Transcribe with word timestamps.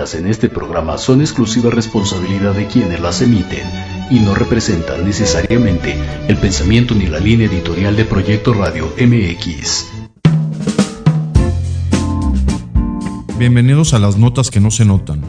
vertidas 0.00 0.14
en 0.14 0.26
este 0.26 0.48
programa 0.48 0.96
son 0.98 1.20
exclusiva 1.20 1.70
responsabilidad 1.70 2.54
de 2.54 2.66
quienes 2.66 3.00
las 3.00 3.20
emiten 3.20 3.64
y 4.10 4.20
no 4.20 4.34
representan 4.34 5.04
necesariamente 5.04 5.94
el 6.28 6.36
pensamiento 6.36 6.94
ni 6.94 7.06
la 7.06 7.18
línea 7.18 7.46
editorial 7.46 7.96
de 7.96 8.04
Proyecto 8.04 8.54
Radio 8.54 8.92
MX. 8.98 9.86
Bienvenidos 13.38 13.94
a 13.94 13.98
las 13.98 14.16
notas 14.16 14.50
que 14.50 14.60
no 14.60 14.70
se 14.70 14.84
notan. 14.84 15.22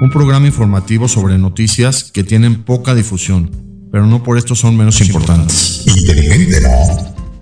Un 0.00 0.10
programa 0.10 0.46
informativo 0.46 1.06
sobre 1.06 1.38
noticias 1.38 2.10
que 2.10 2.24
tienen 2.24 2.64
poca 2.64 2.94
difusión, 2.94 3.50
pero 3.92 4.06
no 4.06 4.22
por 4.22 4.38
esto 4.38 4.54
son 4.54 4.76
menos 4.76 5.00
importantes. 5.00 5.84
Inteligente, 5.86 6.60
¿no? 6.62 6.70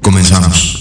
Comenzamos. 0.03 0.78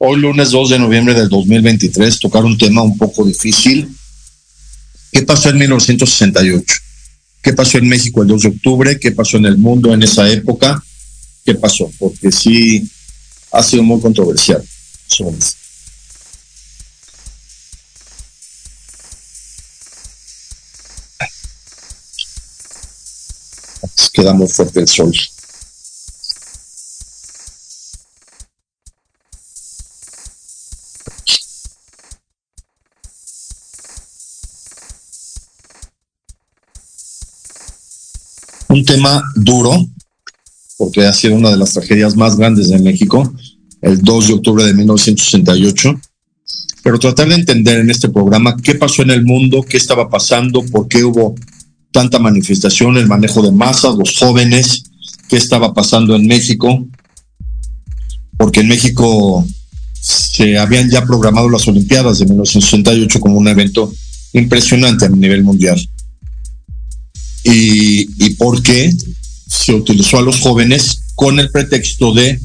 Hoy 0.00 0.20
lunes 0.20 0.52
2 0.52 0.70
de 0.70 0.78
noviembre 0.78 1.12
del 1.12 1.28
2023 1.28 2.20
tocar 2.20 2.44
un 2.44 2.56
tema 2.56 2.82
un 2.82 2.96
poco 2.96 3.24
difícil. 3.24 3.92
¿Qué 5.10 5.22
pasó 5.22 5.48
en 5.48 5.58
1968? 5.58 6.74
¿Qué 7.42 7.52
pasó 7.52 7.78
en 7.78 7.88
México 7.88 8.22
el 8.22 8.28
2 8.28 8.42
de 8.42 8.48
octubre? 8.48 9.00
¿Qué 9.00 9.10
pasó 9.10 9.38
en 9.38 9.46
el 9.46 9.58
mundo 9.58 9.92
en 9.92 10.04
esa 10.04 10.30
época? 10.30 10.80
¿Qué 11.44 11.56
pasó? 11.56 11.90
Porque 11.98 12.30
sí 12.30 12.88
ha 13.50 13.60
sido 13.60 13.82
muy 13.82 14.00
controversial. 14.00 14.62
esto. 15.08 15.56
Queda 24.12 24.32
muy 24.32 24.46
fuerte 24.46 24.80
el 24.80 24.88
sol. 24.88 25.12
Un 38.78 38.84
tema 38.84 39.24
duro, 39.34 39.88
porque 40.76 41.04
ha 41.04 41.12
sido 41.12 41.34
una 41.34 41.50
de 41.50 41.56
las 41.56 41.72
tragedias 41.72 42.14
más 42.14 42.36
grandes 42.36 42.68
de 42.68 42.78
México, 42.78 43.34
el 43.82 44.00
2 44.02 44.28
de 44.28 44.34
octubre 44.34 44.64
de 44.64 44.72
1968. 44.72 46.00
Pero 46.84 47.00
tratar 47.00 47.28
de 47.28 47.34
entender 47.34 47.80
en 47.80 47.90
este 47.90 48.08
programa 48.08 48.56
qué 48.56 48.76
pasó 48.76 49.02
en 49.02 49.10
el 49.10 49.24
mundo, 49.24 49.64
qué 49.68 49.76
estaba 49.76 50.08
pasando, 50.08 50.64
por 50.66 50.86
qué 50.86 51.02
hubo 51.02 51.34
tanta 51.90 52.20
manifestación, 52.20 52.96
el 52.96 53.08
manejo 53.08 53.42
de 53.42 53.50
masas, 53.50 53.96
los 53.96 54.16
jóvenes, 54.16 54.84
qué 55.28 55.38
estaba 55.38 55.74
pasando 55.74 56.14
en 56.14 56.28
México, 56.28 56.86
porque 58.36 58.60
en 58.60 58.68
México 58.68 59.44
se 60.00 60.56
habían 60.56 60.88
ya 60.88 61.04
programado 61.04 61.50
las 61.50 61.66
Olimpiadas 61.66 62.20
de 62.20 62.26
1968 62.26 63.18
como 63.18 63.38
un 63.38 63.48
evento 63.48 63.92
impresionante 64.34 65.06
a 65.06 65.08
nivel 65.08 65.42
mundial. 65.42 65.84
Y, 67.50 68.24
y 68.24 68.30
por 68.30 68.62
qué 68.62 68.92
se 69.48 69.74
utilizó 69.74 70.18
a 70.18 70.22
los 70.22 70.40
jóvenes 70.40 71.00
con 71.14 71.40
el 71.40 71.50
pretexto 71.50 72.12
de 72.12 72.40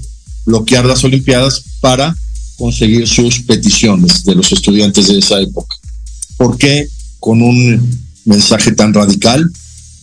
bloquear 0.45 0.85
las 0.85 1.03
Olimpiadas 1.03 1.63
para 1.79 2.15
conseguir 2.57 3.07
sus 3.07 3.41
peticiones 3.41 4.23
de 4.23 4.35
los 4.35 4.51
estudiantes 4.51 5.07
de 5.07 5.19
esa 5.19 5.39
época. 5.41 5.75
¿Por 6.37 6.57
qué 6.57 6.87
con 7.19 7.41
un 7.41 8.03
mensaje 8.25 8.71
tan 8.71 8.93
radical 8.93 9.49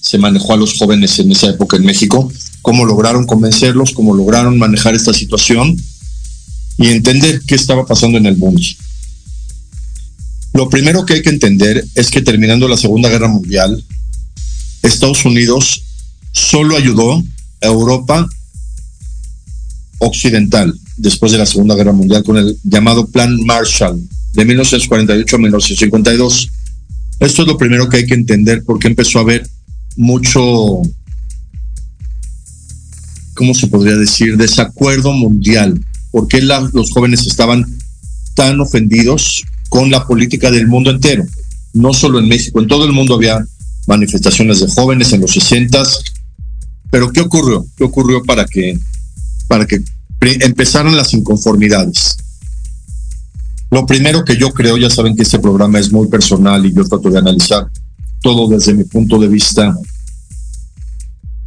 se 0.00 0.18
manejó 0.18 0.54
a 0.54 0.56
los 0.56 0.74
jóvenes 0.76 1.18
en 1.18 1.32
esa 1.32 1.48
época 1.48 1.76
en 1.76 1.84
México? 1.84 2.30
¿Cómo 2.62 2.84
lograron 2.84 3.26
convencerlos? 3.26 3.92
¿Cómo 3.92 4.14
lograron 4.14 4.58
manejar 4.58 4.94
esta 4.94 5.12
situación? 5.12 5.80
Y 6.78 6.88
entender 6.88 7.42
qué 7.46 7.54
estaba 7.54 7.86
pasando 7.86 8.18
en 8.18 8.26
el 8.26 8.36
mundo. 8.36 8.60
Lo 10.52 10.68
primero 10.68 11.04
que 11.04 11.14
hay 11.14 11.22
que 11.22 11.30
entender 11.30 11.84
es 11.94 12.10
que 12.10 12.22
terminando 12.22 12.68
la 12.68 12.76
Segunda 12.76 13.08
Guerra 13.08 13.28
Mundial, 13.28 13.84
Estados 14.82 15.24
Unidos 15.24 15.82
solo 16.32 16.76
ayudó 16.76 17.22
a 17.62 17.66
Europa 17.66 18.26
occidental 19.98 20.74
después 20.96 21.32
de 21.32 21.38
la 21.38 21.46
Segunda 21.46 21.74
Guerra 21.74 21.92
Mundial 21.92 22.22
con 22.24 22.36
el 22.36 22.56
llamado 22.64 23.06
Plan 23.06 23.36
Marshall 23.44 24.00
de 24.32 24.44
1948 24.44 25.36
a 25.36 25.38
1952. 25.38 26.48
Esto 27.20 27.42
es 27.42 27.48
lo 27.48 27.58
primero 27.58 27.88
que 27.88 27.98
hay 27.98 28.06
que 28.06 28.14
entender 28.14 28.62
porque 28.64 28.88
empezó 28.88 29.18
a 29.18 29.22
haber 29.22 29.46
mucho, 29.96 30.80
¿cómo 33.34 33.54
se 33.54 33.66
podría 33.66 33.96
decir?, 33.96 34.36
desacuerdo 34.36 35.12
mundial. 35.12 35.84
¿Por 36.10 36.28
qué 36.28 36.40
la- 36.42 36.68
los 36.72 36.90
jóvenes 36.90 37.26
estaban 37.26 37.66
tan 38.34 38.60
ofendidos 38.60 39.42
con 39.68 39.90
la 39.90 40.06
política 40.06 40.50
del 40.50 40.66
mundo 40.66 40.90
entero? 40.90 41.24
No 41.72 41.92
solo 41.92 42.18
en 42.18 42.28
México, 42.28 42.60
en 42.60 42.68
todo 42.68 42.84
el 42.84 42.92
mundo 42.92 43.14
había 43.14 43.44
manifestaciones 43.86 44.60
de 44.60 44.68
jóvenes 44.68 45.12
en 45.12 45.20
los 45.20 45.32
60 45.32 45.82
pero 46.90 47.12
¿qué 47.12 47.20
ocurrió? 47.20 47.64
¿Qué 47.76 47.84
ocurrió 47.84 48.22
para 48.24 48.44
que, 48.44 48.78
para 49.46 49.66
que 49.66 49.82
empezaran 50.20 50.96
las 50.96 51.14
inconformidades? 51.14 52.16
Lo 53.70 53.86
primero 53.86 54.24
que 54.24 54.36
yo 54.36 54.52
creo, 54.52 54.76
ya 54.76 54.90
saben 54.90 55.14
que 55.14 55.22
este 55.22 55.38
programa 55.38 55.78
es 55.78 55.92
muy 55.92 56.08
personal 56.08 56.66
y 56.66 56.74
yo 56.74 56.84
trato 56.84 57.08
de 57.08 57.18
analizar 57.18 57.70
todo 58.20 58.48
desde 58.48 58.74
mi 58.74 58.84
punto 58.84 59.18
de 59.18 59.28
vista 59.28 59.72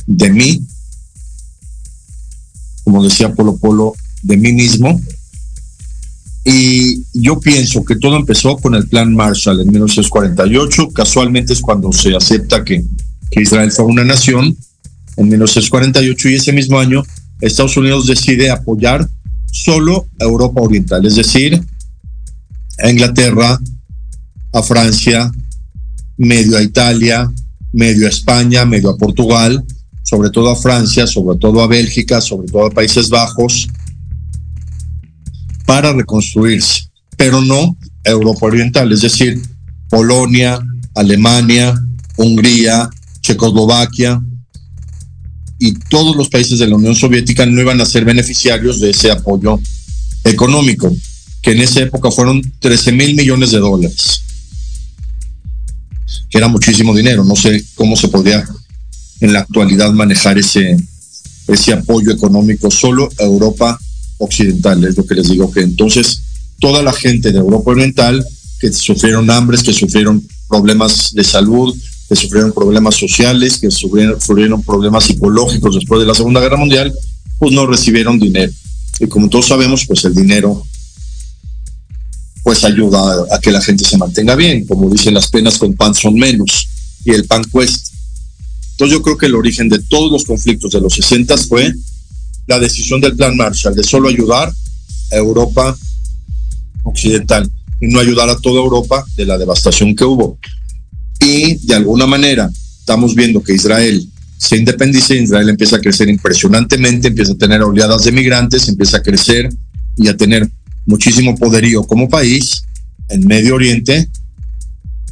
de 0.07 0.30
mí, 0.30 0.65
como 2.85 3.03
decía 3.03 3.33
Polo 3.33 3.57
Polo, 3.57 3.94
de 4.21 4.38
mí 4.38 4.53
mismo. 4.53 5.00
Y 6.45 7.04
yo 7.13 7.40
pienso 7.40 7.86
que 7.86 7.95
todo 7.95 8.18
empezó 8.18 8.57
con 8.57 8.75
el 8.75 8.88
Plan 8.88 9.16
Marshall 9.16 9.62
en 9.62 9.72
1948. 9.72 10.90
Casualmente 10.90 11.54
es 11.54 11.62
cuando 11.62 11.92
se 11.94 12.16
acepta 12.16 12.63
que, 12.63 12.84
que 13.31 13.42
Israel 13.42 13.72
fue 13.72 13.86
una 13.86 14.04
nación 14.04 14.56
en 15.18 15.30
1948 15.30 16.30
y 16.30 16.36
ese 16.36 16.51
mismo 16.51 16.80
año 16.80 17.04
Estados 17.40 17.78
Unidos 17.78 18.07
decide 18.07 18.50
apoyar 18.50 19.07
solo 19.51 20.07
a 20.19 20.24
Europa 20.24 20.62
Oriental, 20.62 21.06
es 21.06 21.16
decir, 21.16 21.62
a 22.80 22.90
Inglaterra, 22.90 23.60
a 24.51 24.63
Francia, 24.63 25.31
medio 26.18 26.57
a 26.57 26.62
Italia, 26.62 27.30
medio 27.72 28.07
a 28.07 28.10
España, 28.10 28.66
medio 28.66 28.90
a 28.90 28.98
Portugal, 28.98 29.63
sobre 30.04 30.30
todo 30.30 30.50
a 30.50 30.56
Francia, 30.56 31.06
sobre 31.07 31.38
todo 31.38 31.62
a 31.62 31.68
Bélgica, 31.68 32.22
sobre 32.22 32.48
todo 32.48 32.68
a 32.68 32.72
Países 32.72 33.10
Bajos, 33.10 33.68
para 35.73 35.91
reconstruirse, 35.91 36.83
pero 37.17 37.41
no 37.41 37.75
Europa 38.03 38.45
Oriental, 38.45 38.91
es 38.91 39.01
decir, 39.01 39.41
Polonia, 39.89 40.59
Alemania, 40.93 41.73
Hungría, 42.15 42.87
Checoslovaquia 43.21 44.21
y 45.57 45.73
todos 45.89 46.15
los 46.15 46.29
países 46.29 46.59
de 46.59 46.67
la 46.67 46.75
Unión 46.75 46.93
Soviética 46.93 47.47
no 47.47 47.59
iban 47.59 47.81
a 47.81 47.87
ser 47.87 48.05
beneficiarios 48.05 48.81
de 48.81 48.91
ese 48.91 49.09
apoyo 49.09 49.59
económico, 50.23 50.95
que 51.41 51.53
en 51.53 51.61
esa 51.61 51.79
época 51.79 52.11
fueron 52.11 52.39
13 52.59 52.91
mil 52.91 53.15
millones 53.15 53.49
de 53.49 53.57
dólares, 53.57 54.21
que 56.29 56.37
era 56.37 56.49
muchísimo 56.49 56.95
dinero, 56.95 57.23
no 57.23 57.35
sé 57.35 57.65
cómo 57.73 57.95
se 57.95 58.09
podría 58.09 58.47
en 59.21 59.33
la 59.33 59.39
actualidad 59.39 59.91
manejar 59.91 60.37
ese, 60.37 60.77
ese 61.47 61.73
apoyo 61.73 62.11
económico. 62.11 62.69
Solo 62.69 63.09
a 63.19 63.23
Europa 63.23 63.79
occidental, 64.23 64.83
es 64.83 64.97
lo 64.97 65.05
que 65.05 65.15
les 65.15 65.29
digo 65.29 65.51
que 65.51 65.61
entonces 65.61 66.21
toda 66.59 66.81
la 66.81 66.93
gente 66.93 67.31
de 67.31 67.39
Europa 67.39 67.71
Oriental 67.71 68.25
que 68.59 68.71
sufrieron 68.71 69.29
hambres, 69.29 69.63
que 69.63 69.73
sufrieron 69.73 70.25
problemas 70.47 71.11
de 71.13 71.23
salud, 71.23 71.75
que 72.07 72.15
sufrieron 72.15 72.53
problemas 72.53 72.95
sociales, 72.95 73.57
que 73.57 73.69
sufrieron, 73.71 74.63
problemas 74.63 75.03
psicológicos 75.05 75.75
después 75.75 75.99
de 75.99 76.07
la 76.07 76.13
Segunda 76.13 76.39
Guerra 76.39 76.57
Mundial, 76.57 76.93
pues 77.39 77.51
no 77.51 77.65
recibieron 77.65 78.19
dinero. 78.19 78.51
Y 78.99 79.07
como 79.07 79.27
todos 79.29 79.47
sabemos, 79.47 79.85
pues 79.85 80.06
el 80.06 80.13
dinero 80.15 80.65
pues 82.44 82.63
ayuda 82.63 83.25
a, 83.31 83.39
que 83.39 83.51
la 83.51 83.61
gente 83.61 83.83
se 83.83 83.97
mantenga 83.97 84.35
bien. 84.35 84.65
Como 84.65 84.89
dicen, 84.89 85.13
las 85.13 85.27
penas 85.27 85.57
con 85.57 85.73
pan 85.73 85.95
son 85.95 86.15
menos 86.15 86.68
y 87.03 87.11
el 87.11 87.25
pan 87.25 87.44
cuesta. 87.51 87.89
Entonces 88.71 88.97
yo 88.97 89.01
creo 89.01 89.18
que 89.18 89.25
el 89.25 89.35
origen 89.35 89.69
de 89.69 89.80
todos 89.80 90.11
los 90.11 90.23
conflictos 90.23 90.71
de 90.71 90.81
los 90.81 90.94
60 90.94 91.37
fue 91.37 91.73
la 92.47 92.59
decisión 92.59 93.02
del 93.02 93.16
Plan 93.16 93.35
Marshall 93.35 93.76
de 93.76 93.83
solo 93.83 94.09
ayudar 94.09 94.52
a 95.12 95.16
Europa 95.16 95.76
occidental 96.83 97.50
y 97.80 97.88
no 97.88 98.00
ayudar 98.00 98.30
a 98.30 98.40
toda 98.40 98.62
Europa 98.62 99.06
de 99.16 99.26
la 99.26 99.38
devastación 99.38 99.95
que 99.95 100.04
hubo. 100.04 100.38
Y 101.19 101.56
de 101.66 101.76
alguna 101.76 102.06
manera 102.06 102.50
estamos 102.80 103.16
viendo 103.16 103.42
que 103.42 103.54
Israel 103.54 104.07
se 104.38 104.57
independiza, 104.57 105.16
Israel 105.16 105.50
empieza 105.50 105.78
a 105.78 105.80
crecer 105.81 106.09
impresionantemente, 106.09 107.07
empieza 107.07 107.31
a 107.31 107.38
tener 107.38 107.62
oleadas 107.62 108.04
de 108.04 108.12
migrantes, 108.12 108.68
empieza 108.68 108.97
a 108.97 109.02
crecer 109.02 109.50
y 109.95 110.07
a 110.09 110.18
tener 110.18 110.50
muchísimo 110.85 111.35
poderío 111.35 111.83
como 111.83 112.09
país 112.09 112.64
en 113.09 113.26
Medio 113.26 113.56
Oriente 113.56 114.09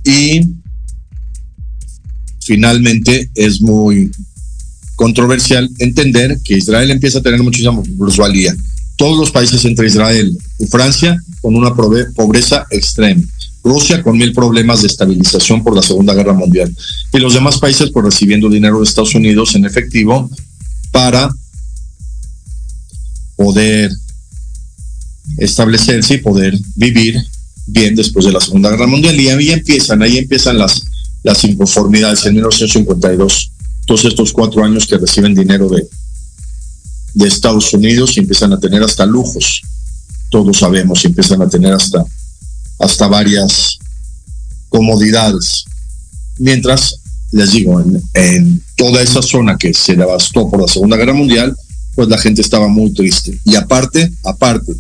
y 0.04 0.42
finalmente 2.42 3.30
es 3.36 3.62
muy 3.62 4.12
controversial 5.02 5.68
entender 5.80 6.40
que 6.44 6.58
Israel 6.58 6.92
empieza 6.92 7.18
a 7.18 7.22
tener 7.24 7.42
muchísima 7.42 7.82
plusvalía. 7.98 8.56
Todos 8.96 9.18
los 9.18 9.32
países 9.32 9.66
entre 9.66 9.88
Israel 9.88 10.38
y 10.60 10.68
Francia 10.68 11.20
con 11.42 11.56
una 11.56 11.74
pobreza 11.74 12.68
extrema. 12.70 13.24
Rusia 13.64 14.04
con 14.04 14.16
mil 14.16 14.32
problemas 14.32 14.82
de 14.82 14.88
estabilización 14.90 15.64
por 15.64 15.76
la 15.76 15.82
Segunda 15.82 16.14
Guerra 16.14 16.34
Mundial. 16.34 16.72
Y 17.12 17.18
los 17.18 17.34
demás 17.34 17.58
países 17.58 17.90
por 17.90 18.06
recibiendo 18.06 18.48
dinero 18.48 18.78
de 18.78 18.84
Estados 18.84 19.16
Unidos 19.16 19.56
en 19.56 19.66
efectivo 19.66 20.30
para 20.92 21.34
poder 23.36 23.90
establecerse 25.40 26.14
y 26.14 26.18
poder 26.20 26.56
vivir 26.76 27.20
bien 27.66 27.96
después 27.96 28.24
de 28.28 28.34
la 28.34 28.40
Segunda 28.40 28.70
Guerra 28.70 28.86
Mundial. 28.86 29.20
Y 29.20 29.30
ahí 29.30 29.50
empiezan, 29.50 30.04
ahí 30.04 30.20
empiezan 30.20 30.60
las, 30.60 30.84
las 31.24 31.44
inconformidades 31.44 32.24
en 32.28 32.36
1952. 32.36 33.51
Todos 33.92 34.06
estos 34.06 34.32
cuatro 34.32 34.64
años 34.64 34.88
que 34.88 34.98
reciben 34.98 35.36
dinero 35.36 35.68
de, 35.68 35.86
de 37.14 37.28
Estados 37.28 37.74
Unidos 37.74 38.16
y 38.16 38.22
empiezan 38.22 38.54
a 38.54 38.58
tener 38.58 38.82
hasta 38.82 39.06
lujos. 39.06 39.62
Todos 40.30 40.60
sabemos, 40.60 41.04
empiezan 41.04 41.42
a 41.42 41.50
tener 41.50 41.74
hasta, 41.74 42.02
hasta 42.80 43.08
varias 43.08 43.78
comodidades. 44.70 45.66
Mientras, 46.40 47.02
les 47.34 47.52
digo, 47.52 47.82
en, 47.82 48.02
en 48.14 48.64
toda 48.78 49.02
esa 49.02 49.22
zona 49.22 49.58
que 49.58 49.74
se 49.74 49.98
devastó 49.98 50.50
por 50.50 50.62
la 50.62 50.70
Segunda 50.70 50.96
Guerra 50.96 51.14
Mundial, 51.14 51.54
pues 51.94 52.08
la 52.08 52.18
gente 52.18 52.42
estaba 52.42 52.70
muy 52.70 52.94
triste. 52.94 53.38
Y 53.44 53.56
aparte, 53.56 54.10
aparte, 54.24 54.72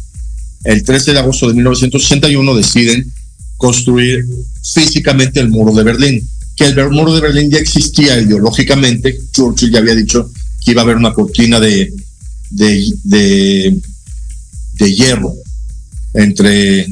el 0.63 0.83
13 0.83 1.11
de 1.11 1.19
agosto 1.19 1.49
de 1.49 1.55
1961 1.55 2.55
deciden 2.55 3.11
construir 3.57 4.25
físicamente 4.63 5.41
el 5.41 5.49
muro 5.49 5.73
de 5.73 5.83
Berlín, 5.83 6.29
que 6.61 6.81
el 6.81 6.89
muro 6.91 7.13
de 7.13 7.21
Berlín 7.21 7.49
ya 7.49 7.59
existía 7.59 8.19
ideológicamente, 8.19 9.19
Churchill 9.31 9.71
ya 9.71 9.79
había 9.79 9.95
dicho 9.95 10.29
que 10.63 10.71
iba 10.71 10.81
a 10.81 10.83
haber 10.83 10.97
una 10.97 11.13
cortina 11.13 11.59
de, 11.59 11.93
de, 12.51 13.79
de, 14.77 14.93
hierro 14.93 15.33
entre 16.13 16.87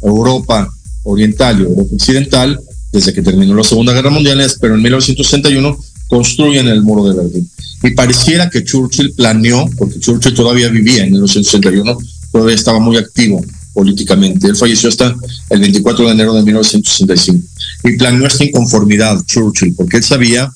Europa 0.00 0.68
Oriental 1.04 1.60
y 1.60 1.62
Europa 1.62 1.94
Occidental 1.94 2.60
desde 2.92 3.12
que 3.12 3.22
terminó 3.22 3.54
la 3.54 3.64
Segunda 3.64 3.92
Guerra 3.92 4.10
Mundial, 4.10 4.44
pero 4.60 4.74
en 4.74 4.82
1961 4.82 5.78
construyen 6.08 6.68
el 6.68 6.82
muro 6.82 7.08
de 7.08 7.22
Berlín. 7.22 7.50
Y 7.82 7.90
pareciera 7.92 8.50
que 8.50 8.64
Churchill 8.64 9.14
planeó, 9.14 9.68
porque 9.78 9.98
Churchill 9.98 10.34
todavía 10.34 10.68
vivía 10.68 11.04
en 11.04 11.12
1961, 11.12 11.98
todavía 12.32 12.54
estaba 12.54 12.78
muy 12.78 12.96
activo 12.96 13.42
políticamente. 13.72 14.48
Él 14.48 14.56
falleció 14.56 14.88
hasta 14.88 15.14
el 15.50 15.60
24 15.60 16.06
de 16.06 16.12
enero 16.12 16.34
de 16.34 16.42
1965. 16.42 17.46
Y 17.84 17.96
planeó 17.96 18.26
esta 18.26 18.44
inconformidad 18.44 19.24
Churchill, 19.26 19.74
porque 19.74 19.98
él 19.98 20.04
sabía 20.04 20.52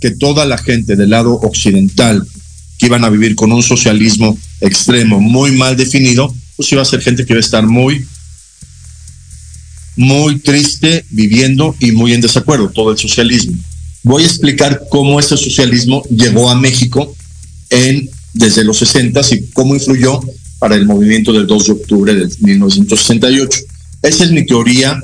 que 0.00 0.10
toda 0.12 0.44
la 0.46 0.58
gente 0.58 0.96
del 0.96 1.10
lado 1.10 1.34
occidental 1.34 2.26
que 2.78 2.86
iban 2.86 3.04
a 3.04 3.10
vivir 3.10 3.34
con 3.34 3.52
un 3.52 3.62
socialismo 3.62 4.38
extremo 4.60 5.20
muy 5.20 5.52
mal 5.52 5.76
definido, 5.76 6.32
pues 6.56 6.70
iba 6.72 6.82
a 6.82 6.84
ser 6.84 7.00
gente 7.00 7.26
que 7.26 7.32
iba 7.32 7.38
a 7.38 7.40
estar 7.40 7.66
muy, 7.66 8.06
muy 9.96 10.38
triste 10.38 11.04
viviendo 11.10 11.74
y 11.80 11.92
muy 11.92 12.12
en 12.12 12.20
desacuerdo, 12.20 12.70
todo 12.70 12.92
el 12.92 12.98
socialismo. 12.98 13.58
Voy 14.04 14.22
a 14.22 14.26
explicar 14.26 14.84
cómo 14.88 15.18
ese 15.18 15.36
socialismo 15.36 16.04
llegó 16.04 16.48
a 16.48 16.54
México 16.54 17.14
en, 17.70 18.08
desde 18.32 18.64
los 18.64 18.78
60 18.78 19.20
y 19.32 19.46
cómo 19.52 19.74
influyó 19.74 20.20
para 20.58 20.74
el 20.74 20.86
movimiento 20.86 21.32
del 21.32 21.46
2 21.46 21.66
de 21.66 21.72
octubre 21.72 22.14
de 22.14 22.28
1968. 22.40 23.60
Esa 24.02 24.24
es 24.24 24.30
mi 24.30 24.44
teoría 24.44 25.00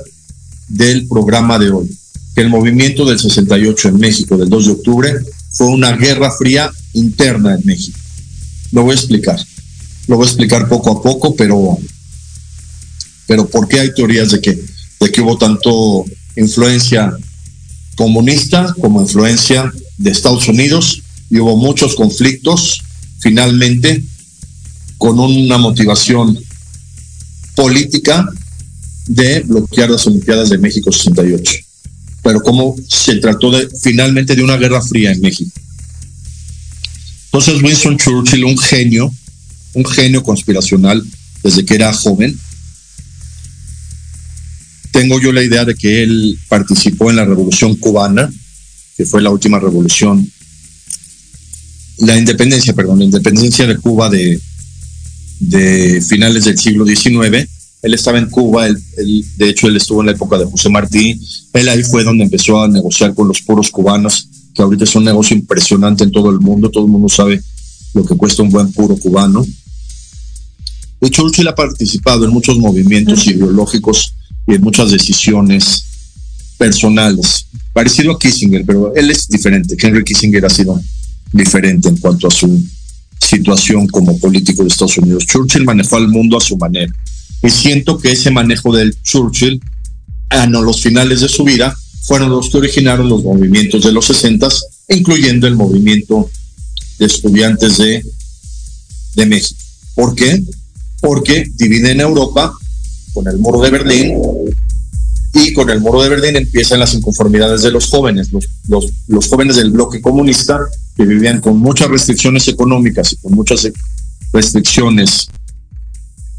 del 0.67 1.07
programa 1.07 1.59
de 1.59 1.69
hoy, 1.69 1.89
que 2.33 2.41
el 2.41 2.49
movimiento 2.49 3.05
del 3.05 3.19
68 3.19 3.89
en 3.89 3.99
México 3.99 4.37
del 4.37 4.49
2 4.49 4.65
de 4.65 4.71
octubre 4.71 5.13
fue 5.51 5.67
una 5.67 5.95
guerra 5.95 6.31
fría 6.31 6.71
interna 6.93 7.55
en 7.55 7.61
México. 7.65 7.97
Lo 8.71 8.83
voy 8.83 8.91
a 8.91 8.95
explicar. 8.95 9.39
Lo 10.07 10.17
voy 10.17 10.25
a 10.25 10.29
explicar 10.29 10.67
poco 10.67 10.91
a 10.91 11.01
poco, 11.01 11.35
pero, 11.35 11.77
pero 13.27 13.47
¿por 13.47 13.67
qué 13.67 13.79
hay 13.79 13.93
teorías 13.93 14.31
de 14.31 14.41
que, 14.41 14.59
de 14.99 15.11
que 15.11 15.21
hubo 15.21 15.37
tanto 15.37 16.05
influencia 16.35 17.15
comunista 17.95 18.75
como 18.81 19.01
influencia 19.01 19.71
de 19.97 20.11
Estados 20.11 20.47
Unidos 20.47 21.01
y 21.29 21.39
hubo 21.39 21.55
muchos 21.55 21.95
conflictos 21.95 22.81
finalmente 23.19 24.03
con 24.97 25.19
una 25.19 25.57
motivación 25.57 26.37
política 27.55 28.27
de 29.07 29.41
bloquear 29.41 29.89
las 29.89 30.07
Olimpiadas 30.07 30.49
de 30.49 30.57
México 30.57 30.91
68. 30.91 31.53
Pero 32.23 32.41
como 32.41 32.75
se 32.87 33.15
trató 33.17 33.51
de 33.51 33.69
finalmente 33.81 34.35
de 34.35 34.43
una 34.43 34.57
guerra 34.57 34.81
fría 34.81 35.11
en 35.11 35.21
México. 35.21 35.51
Entonces 37.25 37.61
Winston 37.61 37.97
Churchill, 37.97 38.45
un 38.45 38.57
genio, 38.57 39.13
un 39.73 39.85
genio 39.85 40.23
conspiracional 40.23 41.03
desde 41.43 41.65
que 41.65 41.75
era 41.75 41.93
joven, 41.93 42.39
tengo 44.91 45.19
yo 45.19 45.33
la 45.33 45.43
idea 45.43 45.65
de 45.65 45.75
que 45.75 46.03
él 46.03 46.39
participó 46.47 47.09
en 47.09 47.17
la 47.17 47.25
revolución 47.25 47.75
cubana, 47.75 48.31
que 48.95 49.05
fue 49.05 49.21
la 49.21 49.29
última 49.29 49.59
revolución, 49.59 50.31
la 51.97 52.17
independencia, 52.17 52.73
perdón, 52.73 52.99
la 52.99 53.05
independencia 53.05 53.67
de 53.67 53.77
Cuba 53.77 54.09
de, 54.09 54.39
de 55.39 56.01
finales 56.01 56.45
del 56.45 56.57
siglo 56.57 56.85
XIX. 56.85 57.47
Él 57.81 57.93
estaba 57.93 58.17
en 58.17 58.29
Cuba, 58.29 58.67
él, 58.67 58.81
de 59.37 59.49
hecho 59.49 59.67
él 59.67 59.77
estuvo 59.77 60.01
en 60.01 60.07
la 60.07 60.13
época 60.13 60.37
de 60.37 60.45
José 60.45 60.69
Martí. 60.69 61.19
Él 61.53 61.69
ahí 61.69 61.83
fue 61.83 62.03
donde 62.03 62.23
empezó 62.23 62.61
a 62.61 62.67
negociar 62.67 63.13
con 63.13 63.27
los 63.27 63.41
puros 63.41 63.69
cubanos, 63.69 64.27
que 64.53 64.61
ahorita 64.61 64.85
es 64.85 64.95
un 64.95 65.03
negocio 65.03 65.35
impresionante 65.35 66.03
en 66.03 66.11
todo 66.11 66.29
el 66.31 66.39
mundo. 66.39 66.71
Todo 66.71 66.85
el 66.85 66.91
mundo 66.91 67.09
sabe 67.09 67.41
lo 67.93 68.05
que 68.05 68.15
cuesta 68.15 68.43
un 68.43 68.49
buen 68.49 68.71
puro 68.71 68.97
cubano. 68.97 69.45
De 71.01 71.07
hecho, 71.07 71.23
Churchill 71.23 71.47
ha 71.47 71.55
participado 71.55 72.25
en 72.25 72.31
muchos 72.31 72.57
movimientos 72.57 73.27
ideológicos 73.27 74.13
y 74.47 74.55
en 74.55 74.61
muchas 74.61 74.91
decisiones 74.91 75.83
personales, 76.57 77.47
parecido 77.73 78.13
a 78.13 78.19
Kissinger, 78.19 78.65
pero 78.65 78.95
él 78.95 79.11
es 79.11 79.27
diferente. 79.27 79.75
Henry 79.79 80.03
Kissinger 80.03 80.45
ha 80.45 80.49
sido 80.49 80.81
diferente 81.31 81.89
en 81.89 81.97
cuanto 81.97 82.27
a 82.27 82.31
su 82.31 82.63
situación 83.19 83.87
como 83.87 84.17
político 84.19 84.61
de 84.61 84.69
Estados 84.69 84.97
Unidos. 84.97 85.25
Churchill 85.25 85.65
manejó 85.65 85.97
al 85.97 86.07
mundo 86.07 86.37
a 86.37 86.41
su 86.41 86.57
manera. 86.57 86.93
Y 87.43 87.49
siento 87.49 87.97
que 87.97 88.11
ese 88.11 88.31
manejo 88.31 88.75
del 88.75 88.95
Churchill 89.01 89.61
a 90.29 90.47
los 90.47 90.81
finales 90.81 91.21
de 91.21 91.29
su 91.29 91.43
vida 91.43 91.75
fueron 92.03 92.29
los 92.29 92.49
que 92.49 92.57
originaron 92.57 93.09
los 93.09 93.23
movimientos 93.23 93.83
de 93.83 93.91
los 93.91 94.05
60, 94.05 94.47
incluyendo 94.89 95.47
el 95.47 95.55
movimiento 95.55 96.29
de 96.99 97.05
estudiantes 97.05 97.77
de, 97.77 98.03
de 99.15 99.25
México. 99.25 99.59
¿Por 99.95 100.15
qué? 100.15 100.41
Porque 101.01 101.49
dividen 101.55 101.99
Europa 101.99 102.53
con 103.13 103.27
el 103.27 103.37
muro 103.37 103.61
de 103.61 103.69
Berlín 103.71 104.15
y 105.35 105.51
con 105.51 105.69
el 105.69 105.81
muro 105.81 106.01
de 106.01 106.07
Berlín 106.07 106.37
empiezan 106.37 106.79
las 106.79 106.93
inconformidades 106.93 107.61
de 107.61 107.69
los 107.69 107.89
jóvenes, 107.89 108.29
los, 108.31 109.27
jóvenes 109.27 109.57
del 109.57 109.69
bloque 109.69 109.99
comunista 109.99 110.61
que 110.95 111.05
vivían 111.05 111.41
con 111.41 111.57
muchas 111.57 111.89
restricciones 111.89 112.47
económicas 112.47 113.11
y 113.11 113.17
con 113.17 113.33
muchas 113.33 113.69
restricciones 114.31 115.27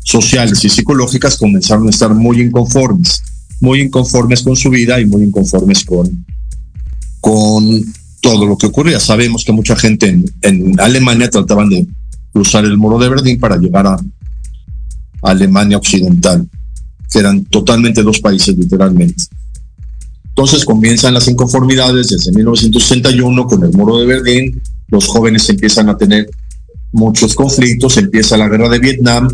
sociales 0.02 0.64
y 0.64 0.70
psicológicas, 0.70 1.36
comenzaron 1.36 1.86
a 1.88 1.90
estar 1.90 2.14
muy 2.14 2.40
inconformes, 2.40 3.22
muy 3.60 3.82
inconformes 3.82 4.42
con 4.42 4.56
su 4.56 4.70
vida 4.70 4.98
y 4.98 5.04
muy 5.04 5.24
inconformes 5.24 5.84
con, 5.84 6.24
todo 8.22 8.46
lo 8.46 8.56
que 8.56 8.66
ocurría. 8.66 8.98
Sabemos 8.98 9.44
que 9.44 9.52
mucha 9.52 9.76
gente 9.76 10.08
en, 10.08 10.24
en 10.40 10.80
Alemania 10.80 11.28
trataban 11.28 11.68
de 11.68 11.86
cruzar 12.32 12.64
el 12.64 12.78
muro 12.78 12.98
de 12.98 13.10
Berlín 13.10 13.38
para 13.38 13.58
llegar 13.58 13.86
a 13.86 13.98
Alemania 15.22 15.76
Occidental, 15.76 16.48
que 17.10 17.18
eran 17.18 17.44
totalmente 17.44 18.02
dos 18.02 18.20
países 18.20 18.56
literalmente. 18.56 19.24
Entonces 20.28 20.64
comienzan 20.64 21.14
las 21.14 21.28
inconformidades 21.28 22.08
desde 22.08 22.32
1961 22.32 23.46
con 23.46 23.64
el 23.64 23.72
muro 23.72 23.98
de 23.98 24.06
Berlín, 24.06 24.62
los 24.88 25.06
jóvenes 25.06 25.48
empiezan 25.48 25.88
a 25.88 25.96
tener 25.96 26.28
muchos 26.92 27.34
conflictos, 27.34 27.96
empieza 27.96 28.36
la 28.36 28.48
guerra 28.48 28.68
de 28.68 28.78
Vietnam, 28.78 29.28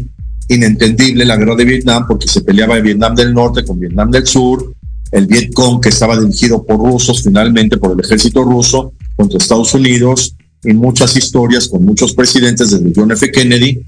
inentendible 0.48 1.24
la 1.24 1.36
guerra 1.36 1.56
de 1.56 1.64
Vietnam 1.64 2.06
porque 2.06 2.28
se 2.28 2.42
peleaba 2.42 2.78
en 2.78 2.84
Vietnam 2.84 3.14
del 3.14 3.34
Norte 3.34 3.64
con 3.64 3.80
Vietnam 3.80 4.10
del 4.10 4.26
Sur, 4.26 4.74
el 5.10 5.26
Vietcong 5.26 5.80
que 5.80 5.90
estaba 5.90 6.18
dirigido 6.18 6.64
por 6.64 6.78
rusos 6.78 7.22
finalmente 7.22 7.76
por 7.76 7.92
el 7.92 8.00
ejército 8.04 8.42
ruso 8.42 8.92
contra 9.16 9.38
Estados 9.38 9.74
Unidos 9.74 10.34
y 10.64 10.72
muchas 10.72 11.16
historias 11.16 11.68
con 11.68 11.84
muchos 11.84 12.14
presidentes 12.14 12.70
desde 12.70 12.92
John 12.94 13.12
F. 13.12 13.30
Kennedy 13.30 13.82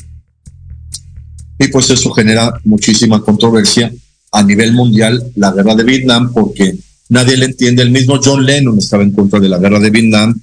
y 1.64 1.68
pues 1.68 1.90
eso 1.90 2.10
genera 2.12 2.60
muchísima 2.64 3.22
controversia 3.22 3.92
a 4.32 4.42
nivel 4.42 4.72
mundial 4.72 5.22
la 5.36 5.52
guerra 5.52 5.74
de 5.74 5.84
Vietnam 5.84 6.32
porque 6.32 6.76
nadie 7.08 7.36
le 7.36 7.46
entiende, 7.46 7.82
el 7.82 7.90
mismo 7.90 8.20
John 8.22 8.44
Lennon 8.44 8.78
estaba 8.78 9.02
en 9.02 9.12
contra 9.12 9.40
de 9.40 9.48
la 9.48 9.58
guerra 9.58 9.78
de 9.78 9.90
Vietnam 9.90 10.38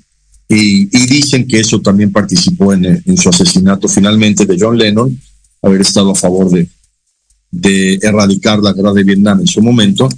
y, 0.47 0.85
dicen 1.07 1.47
que 1.47 1.61
eso 1.61 1.79
también 1.79 2.11
participó 2.11 2.73
en, 2.73 3.17
su 3.17 3.29
asesinato 3.29 3.87
finalmente 3.87 4.45
de 4.45 4.57
John 4.59 4.77
Lennon, 4.77 5.17
haber 5.61 5.79
estado 5.79 6.11
a 6.11 6.15
favor 6.15 6.49
de, 6.49 6.67
de 7.51 7.99
erradicar 8.01 8.59
la 8.59 8.73
guerra 8.73 8.91
de 8.91 9.03
Vietnam 9.03 9.39
en 9.39 9.47
su 9.47 9.61
momento. 9.61 10.09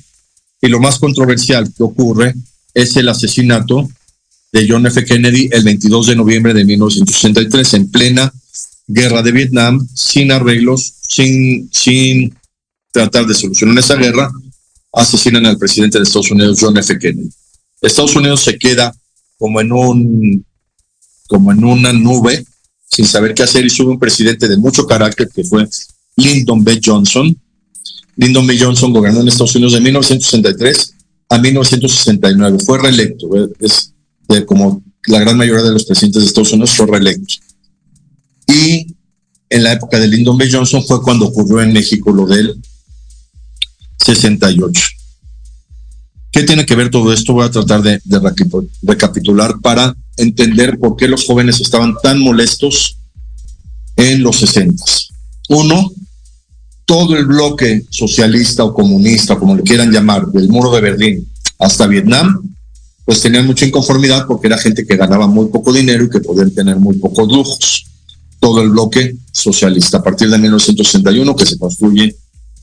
Y 0.60 0.69
lo 0.69 0.79
más 0.79 0.98
controversial 0.98 1.72
que 1.72 1.83
ocurre 1.83 2.33
es 2.74 2.95
el 2.98 3.10
asesinato 3.10 3.88
de 4.51 4.67
John 4.67 4.88
F. 4.88 5.05
Kennedy 5.05 5.50
el 5.51 5.63
22 5.63 6.07
de 6.07 6.15
noviembre 6.15 6.53
de 6.55 6.65
1963 6.65 7.74
en 7.75 7.91
plena 7.91 8.33
guerra 8.87 9.21
de 9.21 9.31
Vietnam, 9.31 9.87
sin 9.93 10.31
arreglos, 10.31 10.93
sin, 11.07 11.69
sin 11.71 12.35
tratar 12.91 13.25
de 13.25 13.33
solucionar 13.33 13.77
esa 13.77 13.95
guerra, 13.95 14.31
asesinan 14.91 15.45
al 15.45 15.57
presidente 15.57 15.97
de 15.97 16.03
Estados 16.03 16.31
Unidos, 16.31 16.57
John 16.59 16.77
F. 16.77 16.97
Kennedy. 16.97 17.29
Estados 17.81 18.15
Unidos 18.15 18.41
se 18.41 18.57
queda 18.57 18.93
como 19.37 19.59
en 19.59 19.71
un 19.71 20.45
como 21.27 21.51
en 21.51 21.63
una 21.63 21.91
nube 21.91 22.45
sin 22.85 23.05
saber 23.05 23.33
qué 23.33 23.43
hacer 23.43 23.65
y 23.65 23.69
sube 23.69 23.91
un 23.91 23.99
presidente 23.99 24.47
de 24.47 24.57
mucho 24.57 24.85
carácter 24.85 25.29
que 25.33 25.43
fue 25.43 25.67
Lyndon 26.15 26.63
B. 26.63 26.79
Johnson. 26.83 27.35
Lyndon 28.15 28.45
B. 28.45 28.57
Johnson 28.59 28.93
gobernó 28.93 29.21
en 29.21 29.27
Estados 29.27 29.55
Unidos 29.55 29.73
de 29.73 29.81
1963 29.81 30.93
a 31.29 31.39
1969. 31.39 32.59
Fue 32.63 32.79
reelecto. 32.79 33.27
Es 33.59 33.93
como 34.45 34.83
la 35.07 35.19
gran 35.19 35.37
mayoría 35.37 35.63
de 35.63 35.71
los 35.71 35.85
presidentes 35.85 36.21
de 36.21 36.27
Estados 36.27 36.53
Unidos 36.53 36.71
fue 36.71 36.85
reelecto. 36.85 37.35
Y 38.47 38.95
en 39.50 39.63
la 39.63 39.73
época 39.73 40.00
de 40.00 40.07
Lyndon 40.07 40.38
B. 40.38 40.50
Johnson 40.51 40.83
fue 40.83 41.01
cuando 41.01 41.27
ocurrió 41.27 41.62
en 41.62 41.73
México 41.73 42.12
lo 42.12 42.25
del 42.25 42.59
68. 44.03 44.81
¿Qué 46.31 46.41
tiene 46.41 46.65
que 46.65 46.75
ver 46.75 46.89
todo 46.89 47.13
esto? 47.13 47.33
Voy 47.33 47.45
a 47.45 47.51
tratar 47.51 47.83
de, 47.83 48.01
recapitular 48.81 49.59
para 49.62 49.95
entender 50.17 50.79
por 50.79 50.95
qué 50.95 51.07
los 51.07 51.25
jóvenes 51.27 51.62
estaban 51.62 51.93
tan 52.01 52.19
molestos 52.19 52.97
en 53.95 54.23
los 54.23 54.38
60. 54.38 54.83
Uno, 55.50 55.91
todo 56.85 57.15
el 57.15 57.27
bloque 57.27 57.85
socialista 57.91 58.63
o 58.63 58.73
comunista, 58.73 59.35
como 59.38 59.55
le 59.55 59.62
quieran 59.62 59.91
llamar, 59.91 60.25
del 60.27 60.50
muro 60.50 60.71
de 60.71 60.81
Berlín 60.81 61.29
hasta 61.59 61.85
Vietnam, 61.85 62.55
pues 63.05 63.21
tenían 63.21 63.45
mucha 63.45 63.67
inconformidad 63.67 64.25
porque 64.25 64.47
era 64.47 64.57
gente 64.57 64.88
que 64.88 64.97
ganaba 64.97 65.27
muy 65.27 65.50
poco 65.50 65.71
dinero 65.71 66.05
y 66.05 66.09
que 66.09 66.19
podían 66.19 66.50
tener 66.50 66.77
muy 66.77 66.97
pocos 66.97 67.27
lujos. 67.27 67.85
Todo 68.43 68.62
el 68.62 68.71
bloque 68.71 69.15
socialista, 69.31 70.00
a 70.00 70.03
partir 70.03 70.29
de 70.29 70.38
1961 70.38 71.33
que 71.33 71.45
se 71.45 71.57
construye 71.57 72.13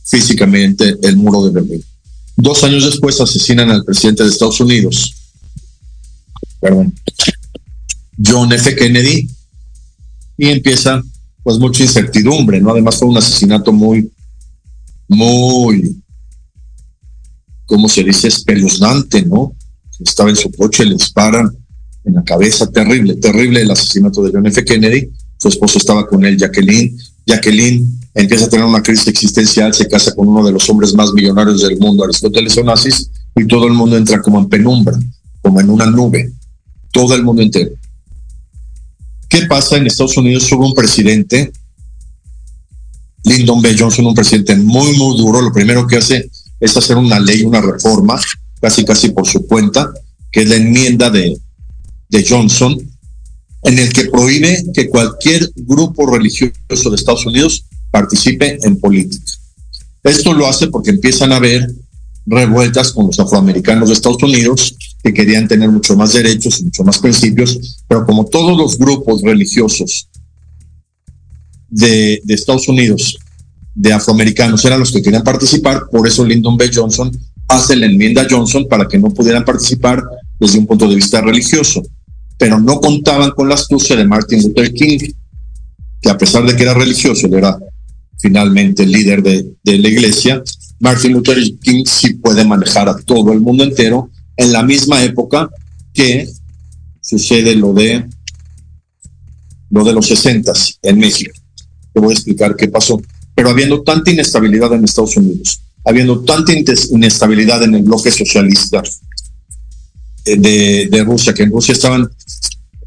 físicamente 0.05 0.95
el 1.03 1.17
muro 1.17 1.43
de 1.47 1.53
Berlín. 1.53 1.83
Dos 2.37 2.63
años 2.65 2.85
después 2.85 3.19
asesinan 3.19 3.71
al 3.71 3.83
presidente 3.83 4.23
de 4.23 4.29
Estados 4.29 4.61
Unidos, 4.61 5.15
perdón, 6.61 6.93
John 8.23 8.53
F. 8.53 8.77
Kennedy, 8.77 9.27
y 10.37 10.49
empieza 10.49 11.03
pues 11.43 11.57
mucha 11.59 11.83
incertidumbre, 11.83 12.61
¿no? 12.61 12.73
Además 12.73 12.97
fue 12.99 13.09
un 13.09 13.17
asesinato 13.17 13.73
muy, 13.73 14.13
muy, 15.09 15.97
¿cómo 17.65 17.89
se 17.89 18.05
dice? 18.05 18.29
Espeluznante, 18.29 19.23
¿no? 19.23 19.57
Estaba 19.99 20.29
en 20.29 20.37
su 20.37 20.51
coche, 20.51 20.85
le 20.85 20.97
disparan 20.97 21.51
en 22.05 22.15
la 22.17 22.23
cabeza, 22.23 22.71
terrible, 22.71 23.15
terrible 23.15 23.63
el 23.63 23.71
asesinato 23.71 24.23
de 24.23 24.31
John 24.31 24.47
F. 24.47 24.63
Kennedy. 24.63 25.09
Su 25.41 25.49
esposo 25.49 25.79
estaba 25.79 26.07
con 26.07 26.23
él, 26.27 26.37
Jacqueline. 26.37 26.99
Jacqueline 27.27 27.99
empieza 28.15 28.45
a 28.45 28.49
tener 28.51 28.67
una 28.67 28.83
crisis 28.83 29.09
existencial, 29.09 29.73
se 29.73 29.89
casa 29.89 30.15
con 30.15 30.29
uno 30.29 30.45
de 30.45 30.53
los 30.53 30.69
hombres 30.69 30.93
más 30.95 31.15
millonarios 31.15 31.63
del 31.63 31.79
mundo, 31.79 32.05
Aristóteles 32.05 32.59
Onassis, 32.59 33.11
y 33.35 33.47
todo 33.47 33.67
el 33.67 33.73
mundo 33.73 33.97
entra 33.97 34.21
como 34.21 34.39
en 34.39 34.51
penumbra, 34.51 34.99
como 35.41 35.59
en 35.61 35.71
una 35.71 35.87
nube, 35.87 36.31
todo 36.93 37.15
el 37.15 37.23
mundo 37.23 37.41
entero. 37.41 37.71
¿Qué 39.31 39.47
pasa? 39.47 39.79
En 39.79 39.87
Estados 39.87 40.19
Unidos 40.19 40.53
hubo 40.53 40.67
un 40.67 40.75
presidente, 40.75 41.51
Lyndon 43.25 43.63
B. 43.63 43.75
Johnson, 43.79 44.07
un 44.07 44.15
presidente 44.15 44.57
muy, 44.57 44.95
muy 44.99 45.17
duro. 45.17 45.41
Lo 45.41 45.53
primero 45.53 45.87
que 45.87 45.97
hace 45.97 46.29
es 46.59 46.77
hacer 46.77 46.99
una 46.99 47.19
ley, 47.19 47.45
una 47.45 47.63
reforma, 47.63 48.21
casi, 48.61 48.85
casi 48.85 49.09
por 49.11 49.27
su 49.27 49.47
cuenta, 49.47 49.91
que 50.31 50.43
es 50.43 50.49
la 50.51 50.57
enmienda 50.57 51.09
de, 51.09 51.35
de 52.11 52.27
Johnson, 52.29 52.77
en 53.63 53.79
el 53.79 53.93
que 53.93 54.07
prohíbe 54.07 54.65
que 54.75 54.89
cualquier 54.89 55.51
grupo 55.57 56.07
religioso 56.07 56.91
de 56.91 56.97
Estados 56.97 57.27
Unidos 57.27 57.65
participe 57.91 58.59
en 58.63 58.79
política. 58.79 59.33
Esto 60.03 60.33
lo 60.33 60.47
hace 60.47 60.69
porque 60.69 60.91
empiezan 60.91 61.33
a 61.33 61.37
haber 61.37 61.71
revueltas 62.27 62.93
con 62.93 63.07
los 63.07 63.19
afroamericanos 63.19 63.89
de 63.89 63.95
Estados 63.95 64.23
Unidos 64.23 64.77
que 65.03 65.13
querían 65.13 65.49
tener 65.49 65.69
mucho 65.69 65.97
más 65.97 66.13
derechos 66.13 66.61
y 66.61 66.65
mucho 66.65 66.85
más 66.85 66.99
principios, 66.99 67.83
pero 67.89 68.07
como 68.07 68.25
todos 68.27 68.57
los 68.57 68.79
grupos 68.79 69.23
religiosos 69.23 70.09
de, 71.69 72.21
de 72.25 72.35
Estados 72.35 72.69
Unidos, 72.69 73.19
de 73.75 73.93
afroamericanos, 73.93 74.65
eran 74.65 74.81
los 74.81 74.93
que 74.93 75.03
querían 75.03 75.23
participar, 75.23 75.85
por 75.91 76.07
eso 76.07 76.25
Lyndon 76.25 76.57
B. 76.57 76.71
Johnson 76.73 77.11
hace 77.49 77.77
la 77.77 77.87
enmienda 77.87 78.27
Johnson 78.29 78.67
para 78.69 78.87
que 78.87 78.99
no 78.99 79.11
pudieran 79.11 79.45
participar 79.45 80.03
desde 80.39 80.59
un 80.59 80.67
punto 80.67 80.89
de 80.89 80.95
vista 80.95 81.21
religioso, 81.21 81.83
pero 82.41 82.59
no 82.59 82.81
contaban 82.81 83.33
con 83.33 83.51
la 83.51 83.55
astucia 83.55 83.95
de 83.95 84.07
Martin 84.07 84.43
Luther 84.43 84.73
King, 84.73 84.99
que 86.01 86.09
a 86.09 86.17
pesar 86.17 86.43
de 86.47 86.57
que 86.57 86.63
era 86.63 86.73
religioso, 86.73 87.27
él 87.27 87.35
era 87.35 87.59
finalmente 88.19 88.85
el 88.85 88.93
líder 88.93 89.23
de, 89.23 89.47
de 89.63 89.79
la 89.79 89.89
iglesia, 89.89 90.43
Martin 90.79 91.13
Luther 91.13 91.37
King 91.61 91.85
sí 91.85 92.15
puede 92.15 92.47
manejar 92.47 92.89
a 92.89 92.97
todo 92.97 93.35
el 93.35 93.41
mundo 93.41 93.63
entero 93.63 94.09
en 94.39 94.53
la 94.55 94.63
misma 94.63 95.05
época 95.05 95.51
que 95.93 96.27
sucede 97.03 97.55
lo 97.57 97.75
de 97.75 98.07
lo 99.69 99.85
de 99.85 99.93
los 99.93 100.07
60 100.07 100.51
en 100.81 100.99
México. 100.99 101.33
Te 101.93 102.01
voy 102.01 102.11
a 102.11 102.15
explicar 102.15 102.57
qué 102.57 102.69
pasó. 102.69 103.03
Pero 103.35 103.51
habiendo 103.51 103.83
tanta 103.83 104.11
inestabilidad 104.11 104.73
en 104.73 104.85
Estados 104.85 105.19
Unidos, 105.19 105.61
habiendo 105.85 106.23
tanta 106.23 106.55
inestabilidad 106.55 107.63
en 107.65 107.75
el 107.75 107.83
bloque 107.83 108.11
socialista 108.11 108.83
de, 110.25 110.89
de 110.91 111.05
Rusia, 111.05 111.35
que 111.35 111.43
en 111.43 111.51
Rusia 111.51 111.73
estaban 111.73 112.11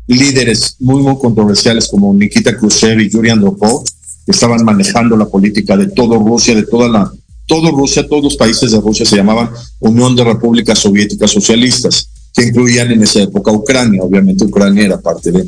líderes 0.07 0.75
muy, 0.79 1.01
muy 1.01 1.17
controversiales 1.17 1.87
como 1.87 2.13
Nikita 2.13 2.57
Khrushchev 2.57 2.99
y 2.99 3.09
Yuri 3.09 3.29
Andropov, 3.29 3.83
estaban 4.27 4.63
manejando 4.63 5.15
la 5.17 5.27
política 5.27 5.77
de 5.77 5.87
todo 5.87 6.17
Rusia, 6.17 6.55
de 6.55 6.63
toda 6.63 6.87
la, 6.87 7.11
todo 7.45 7.71
Rusia, 7.71 8.07
todos 8.07 8.23
los 8.23 8.37
países 8.37 8.71
de 8.71 8.79
Rusia 8.79 9.05
se 9.05 9.15
llamaban 9.15 9.49
Unión 9.79 10.15
de 10.15 10.23
Repúblicas 10.23 10.79
Soviéticas 10.79 11.31
Socialistas, 11.31 12.09
que 12.33 12.47
incluían 12.47 12.91
en 12.91 13.03
esa 13.03 13.21
época 13.21 13.51
Ucrania. 13.51 14.01
Obviamente 14.01 14.45
Ucrania 14.45 14.85
era 14.85 14.99
parte 14.99 15.31
de, 15.31 15.43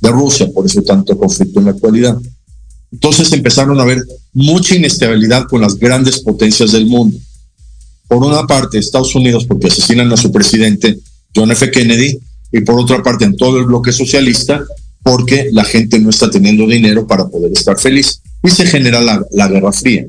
de 0.00 0.10
Rusia, 0.10 0.48
por 0.52 0.66
eso 0.66 0.82
tanto 0.82 1.18
conflicto 1.18 1.58
en 1.58 1.66
la 1.66 1.72
actualidad. 1.72 2.16
Entonces 2.92 3.32
empezaron 3.32 3.78
a 3.78 3.82
haber 3.82 4.02
mucha 4.32 4.74
inestabilidad 4.74 5.44
con 5.44 5.60
las 5.60 5.76
grandes 5.76 6.20
potencias 6.20 6.72
del 6.72 6.86
mundo. 6.86 7.18
Por 8.06 8.24
una 8.24 8.46
parte, 8.46 8.78
Estados 8.78 9.14
Unidos, 9.14 9.44
porque 9.44 9.66
asesinan 9.66 10.10
a 10.12 10.16
su 10.16 10.32
presidente 10.32 10.98
John 11.34 11.50
F. 11.52 11.70
Kennedy, 11.70 12.18
y 12.52 12.60
por 12.60 12.80
otra 12.80 13.02
parte, 13.02 13.24
en 13.24 13.36
todo 13.36 13.58
el 13.58 13.66
bloque 13.66 13.92
socialista, 13.92 14.64
porque 15.02 15.48
la 15.52 15.64
gente 15.64 15.98
no 15.98 16.10
está 16.10 16.30
teniendo 16.30 16.66
dinero 16.66 17.06
para 17.06 17.26
poder 17.28 17.52
estar 17.52 17.78
feliz 17.78 18.20
y 18.42 18.50
se 18.50 18.66
genera 18.66 19.00
la, 19.00 19.24
la 19.30 19.48
Guerra 19.48 19.72
Fría. 19.72 20.06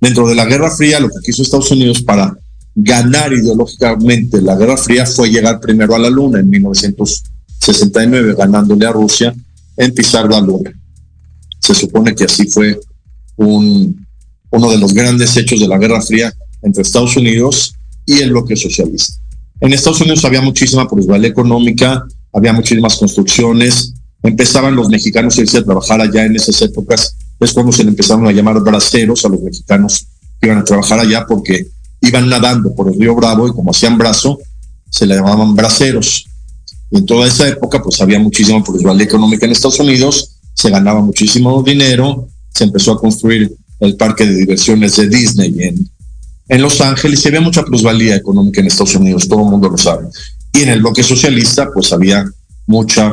Dentro 0.00 0.28
de 0.28 0.34
la 0.34 0.44
Guerra 0.44 0.70
Fría, 0.70 1.00
lo 1.00 1.08
que 1.08 1.20
quiso 1.24 1.42
Estados 1.42 1.70
Unidos 1.70 2.02
para 2.02 2.36
ganar 2.74 3.32
ideológicamente 3.32 4.42
la 4.42 4.56
Guerra 4.56 4.76
Fría 4.76 5.06
fue 5.06 5.30
llegar 5.30 5.60
primero 5.60 5.94
a 5.94 5.98
la 5.98 6.10
Luna 6.10 6.40
en 6.40 6.50
1969, 6.50 8.34
ganándole 8.36 8.86
a 8.86 8.92
Rusia 8.92 9.34
en 9.76 9.94
pisar 9.94 10.28
la 10.28 10.40
Luna. 10.40 10.72
Se 11.60 11.74
supone 11.74 12.14
que 12.14 12.24
así 12.24 12.46
fue 12.46 12.78
un, 13.36 14.06
uno 14.50 14.70
de 14.70 14.78
los 14.78 14.92
grandes 14.92 15.36
hechos 15.36 15.60
de 15.60 15.68
la 15.68 15.78
Guerra 15.78 16.02
Fría 16.02 16.32
entre 16.62 16.82
Estados 16.82 17.16
Unidos 17.16 17.74
y 18.06 18.20
el 18.20 18.30
bloque 18.30 18.56
socialista. 18.56 19.23
En 19.64 19.72
Estados 19.72 20.02
Unidos 20.02 20.22
había 20.26 20.42
muchísima 20.42 20.86
plusvalía 20.86 21.30
económica, 21.30 22.06
había 22.34 22.52
muchísimas 22.52 22.98
construcciones, 22.98 23.94
empezaban 24.22 24.76
los 24.76 24.90
mexicanos 24.90 25.38
a 25.38 25.40
irse 25.40 25.56
a 25.56 25.64
trabajar 25.64 26.02
allá 26.02 26.26
en 26.26 26.36
esas 26.36 26.60
épocas, 26.60 27.16
es 27.40 27.52
cuando 27.54 27.72
se 27.72 27.82
le 27.82 27.88
empezaron 27.88 28.26
a 28.26 28.32
llamar 28.32 28.60
braceros 28.60 29.24
a 29.24 29.30
los 29.30 29.40
mexicanos 29.40 30.06
que 30.38 30.48
iban 30.48 30.58
a 30.58 30.64
trabajar 30.64 31.00
allá 31.00 31.24
porque 31.26 31.66
iban 32.02 32.28
nadando 32.28 32.74
por 32.74 32.92
el 32.92 33.00
río 33.00 33.14
Bravo 33.14 33.48
y 33.48 33.52
como 33.52 33.70
hacían 33.70 33.96
brazo, 33.96 34.38
se 34.90 35.06
le 35.06 35.14
llamaban 35.14 35.54
braceros. 35.54 36.26
Y 36.90 36.98
en 36.98 37.06
toda 37.06 37.26
esa 37.26 37.48
época, 37.48 37.82
pues 37.82 37.98
había 38.02 38.18
muchísima 38.18 38.62
plusvalía 38.62 39.06
económica 39.06 39.46
en 39.46 39.52
Estados 39.52 39.80
Unidos, 39.80 40.36
se 40.52 40.68
ganaba 40.68 41.00
muchísimo 41.00 41.62
dinero, 41.62 42.28
se 42.54 42.64
empezó 42.64 42.92
a 42.92 43.00
construir 43.00 43.50
el 43.80 43.96
parque 43.96 44.26
de 44.26 44.34
diversiones 44.34 44.96
de 44.96 45.08
Disney 45.08 45.54
en, 45.60 45.88
en 46.48 46.62
Los 46.62 46.80
Ángeles 46.80 47.24
y 47.24 47.28
había 47.28 47.40
mucha 47.40 47.62
plusvalía 47.62 48.16
económica 48.16 48.60
en 48.60 48.66
Estados 48.66 48.94
Unidos, 48.94 49.28
todo 49.28 49.44
el 49.44 49.50
mundo 49.50 49.68
lo 49.68 49.78
sabe. 49.78 50.06
Y 50.52 50.62
en 50.62 50.68
el 50.68 50.80
bloque 50.80 51.02
socialista, 51.02 51.70
pues 51.72 51.92
había 51.92 52.24
mucha 52.66 53.12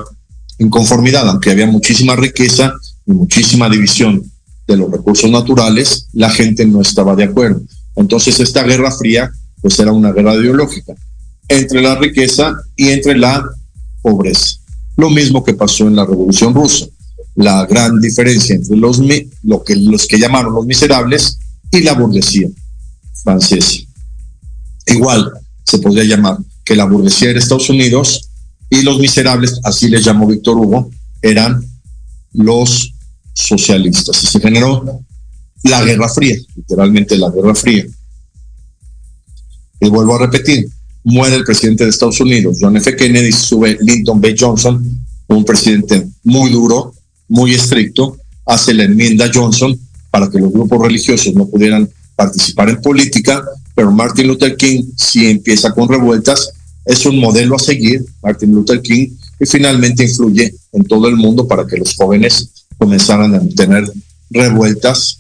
inconformidad, 0.58 1.28
aunque 1.28 1.52
había 1.52 1.67
muchísima 1.67 2.15
riqueza 2.15 2.74
y 3.06 3.13
muchísima 3.13 3.70
división 3.70 4.24
de 4.67 4.78
los 4.78 4.91
recursos 4.91 5.30
naturales, 5.30 6.08
la 6.13 6.30
gente 6.30 6.65
no 6.65 6.82
estaba 6.82 7.15
de 7.15 7.24
acuerdo. 7.24 7.62
Entonces 7.96 8.39
esta 8.39 8.63
guerra 8.63 8.91
fría, 8.91 9.32
pues 9.62 9.80
era 9.80 9.91
una 9.91 10.12
guerra 10.12 10.36
ideológica 10.36 10.94
entre 11.48 11.82
la 11.82 11.96
riqueza 11.96 12.56
y 12.76 12.89
entre 12.89 13.17
la 13.17 13.44
pobreza. 14.02 14.58
Lo 14.98 15.10
mismo 15.10 15.44
que 15.44 15.54
pasó 15.54 15.88
en 15.88 15.96
la 15.96 16.06
Revolución 16.06 16.54
Rusa. 16.54 16.86
La 17.36 17.65
gran 17.65 18.00
diferencia 18.00 18.56
entre 18.56 18.78
los, 18.78 19.02
lo 19.44 19.63
que, 19.63 19.76
los 19.76 20.06
que 20.06 20.20
llamaron 20.20 20.54
los 20.54 20.65
miserables 20.65 21.39
y 21.72 21.82
la 21.82 21.94
burguesía 21.94 22.50
francesa. 23.24 23.80
Igual 24.88 25.32
se 25.64 25.80
podría 25.80 26.04
llamar 26.04 26.38
que 26.66 26.76
la 26.76 26.86
burguesía 26.86 27.30
era 27.30 27.40
Estados 27.40 27.70
Unidos 27.70 28.30
y 28.70 28.82
los 28.84 29.00
miserables, 29.00 29.60
así 29.64 29.90
les 29.90 30.04
llamó 30.04 30.28
Víctor 30.28 30.58
Hugo, 30.58 30.90
eran 31.22 31.64
los 32.34 32.94
socialistas. 33.34 34.24
Y 34.24 34.28
se 34.28 34.40
generó 34.40 35.02
la 35.64 35.84
Guerra 35.84 36.10
Fría, 36.10 36.36
literalmente 36.56 37.18
la 37.18 37.30
Guerra 37.30 37.56
Fría. 37.56 37.86
Y 39.80 39.90
vuelvo 39.90 40.16
a 40.16 40.20
repetir, 40.20 40.68
muere 41.04 41.36
el 41.36 41.44
presidente 41.44 41.84
de 41.84 41.90
Estados 41.90 42.20
Unidos, 42.22 42.58
John 42.60 42.78
F. 42.78 42.96
Kennedy, 42.96 43.32
sube 43.32 43.78
Lyndon 43.82 44.22
B. 44.22 44.36
Johnson, 44.38 45.06
un 45.28 45.46
presidente 45.46 46.08
muy 46.24 46.52
duro, 46.52 46.94
muy 47.28 47.54
estricto, 47.54 48.18
hace 48.46 48.74
la 48.74 48.84
enmienda 48.84 49.32
Johnson 49.34 49.78
para 50.10 50.30
que 50.30 50.40
los 50.40 50.52
grupos 50.52 50.82
religiosos 50.82 51.34
no 51.34 51.48
pudieran 51.48 51.90
participar 52.22 52.70
en 52.70 52.80
política, 52.82 53.44
pero 53.74 53.92
Martin 53.92 54.28
Luther 54.28 54.56
King 54.56 54.84
sí 54.96 55.26
empieza 55.26 55.72
con 55.72 55.90
revueltas, 55.90 56.52
es 56.86 57.04
un 57.08 57.20
modelo 57.20 57.56
a 57.56 57.60
seguir, 57.60 58.06
Martin 58.22 58.52
Luther 58.54 58.80
King, 58.80 59.08
y 59.40 59.46
finalmente 59.48 60.04
influye 60.04 60.54
en 60.72 60.84
todo 60.84 61.08
el 61.08 61.16
mundo 61.16 61.48
para 61.48 61.66
que 61.66 61.78
los 61.78 61.96
jóvenes 61.96 62.50
comenzaran 62.78 63.34
a 63.34 63.42
tener 63.56 63.92
revueltas 64.30 65.18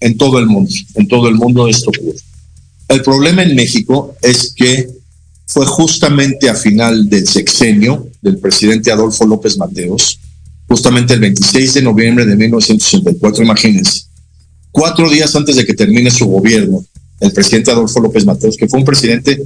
en 0.00 0.18
todo 0.18 0.38
el 0.38 0.46
mundo, 0.46 0.70
en 0.94 1.08
todo 1.08 1.26
el 1.28 1.36
mundo 1.36 1.68
esto 1.68 1.88
ocurre. 1.88 2.18
El 2.88 3.00
problema 3.00 3.42
en 3.42 3.56
México 3.56 4.14
es 4.20 4.52
que 4.54 4.90
fue 5.46 5.64
justamente 5.64 6.50
a 6.50 6.54
final 6.54 7.08
del 7.08 7.26
sexenio 7.26 8.08
del 8.20 8.38
presidente 8.38 8.92
Adolfo 8.92 9.26
López 9.26 9.56
Mateos, 9.56 10.18
justamente 10.68 11.14
el 11.14 11.20
26 11.20 11.74
de 11.74 11.82
noviembre 11.82 12.26
de 12.26 12.36
1964, 12.36 13.42
imagínense, 13.42 14.02
cuatro 14.74 15.08
días 15.08 15.34
antes 15.36 15.54
de 15.54 15.64
que 15.64 15.72
termine 15.72 16.10
su 16.10 16.26
gobierno, 16.26 16.84
el 17.20 17.32
presidente 17.32 17.70
Adolfo 17.70 18.00
López 18.00 18.26
Mateos, 18.26 18.56
que 18.56 18.68
fue 18.68 18.80
un 18.80 18.84
presidente 18.84 19.40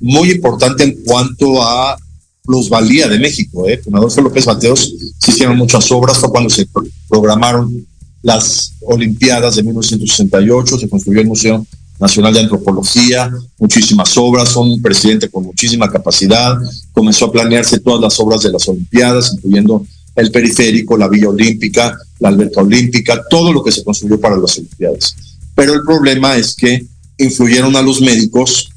muy 0.00 0.32
importante 0.32 0.82
en 0.82 1.04
cuanto 1.04 1.62
a 1.62 1.96
plusvalía 2.44 3.06
de 3.06 3.20
México. 3.20 3.68
¿eh? 3.68 3.80
Con 3.80 3.94
Adolfo 3.94 4.20
López 4.20 4.44
Mateos 4.44 4.92
se 5.18 5.30
hicieron 5.30 5.56
muchas 5.56 5.88
obras, 5.92 6.18
fue 6.18 6.30
cuando 6.30 6.50
se 6.50 6.66
programaron 7.08 7.86
las 8.22 8.72
Olimpiadas 8.80 9.54
de 9.54 9.62
1968, 9.62 10.78
se 10.80 10.88
construyó 10.88 11.20
el 11.20 11.28
Museo 11.28 11.64
Nacional 12.00 12.34
de 12.34 12.40
Antropología, 12.40 13.30
muchísimas 13.58 14.18
obras, 14.18 14.48
fue 14.48 14.64
un 14.64 14.82
presidente 14.82 15.28
con 15.28 15.44
muchísima 15.44 15.88
capacidad, 15.88 16.58
comenzó 16.92 17.26
a 17.26 17.32
planearse 17.32 17.78
todas 17.78 18.00
las 18.00 18.18
obras 18.18 18.42
de 18.42 18.50
las 18.50 18.68
Olimpiadas, 18.68 19.32
incluyendo 19.34 19.86
el 20.16 20.30
periférico, 20.30 20.96
la 20.96 21.08
Villa 21.08 21.28
Olímpica, 21.28 21.96
la 22.18 22.30
Alberca 22.30 22.62
Olímpica, 22.62 23.22
todo 23.28 23.52
lo 23.52 23.62
que 23.62 23.70
se 23.70 23.84
construyó 23.84 24.18
para 24.18 24.36
las 24.36 24.56
Olimpiadas. 24.58 25.14
Pero 25.54 25.74
el 25.74 25.82
problema 25.82 26.36
es 26.36 26.54
que 26.54 26.86
influyeron 27.18 27.76
a 27.76 27.82
los 27.82 28.00
médicos, 28.00 28.70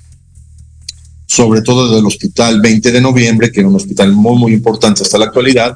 sobre 1.25 1.62
todo 1.62 1.95
del 1.95 2.06
Hospital 2.06 2.62
20 2.62 2.91
de 2.91 3.02
Noviembre, 3.02 3.52
que 3.52 3.62
era 3.62 3.69
un 3.69 3.75
hospital 3.75 4.12
muy, 4.12 4.38
muy 4.38 4.54
importante 4.54 5.04
hasta 5.04 5.17
la 5.17 5.25
actualidad, 5.25 5.75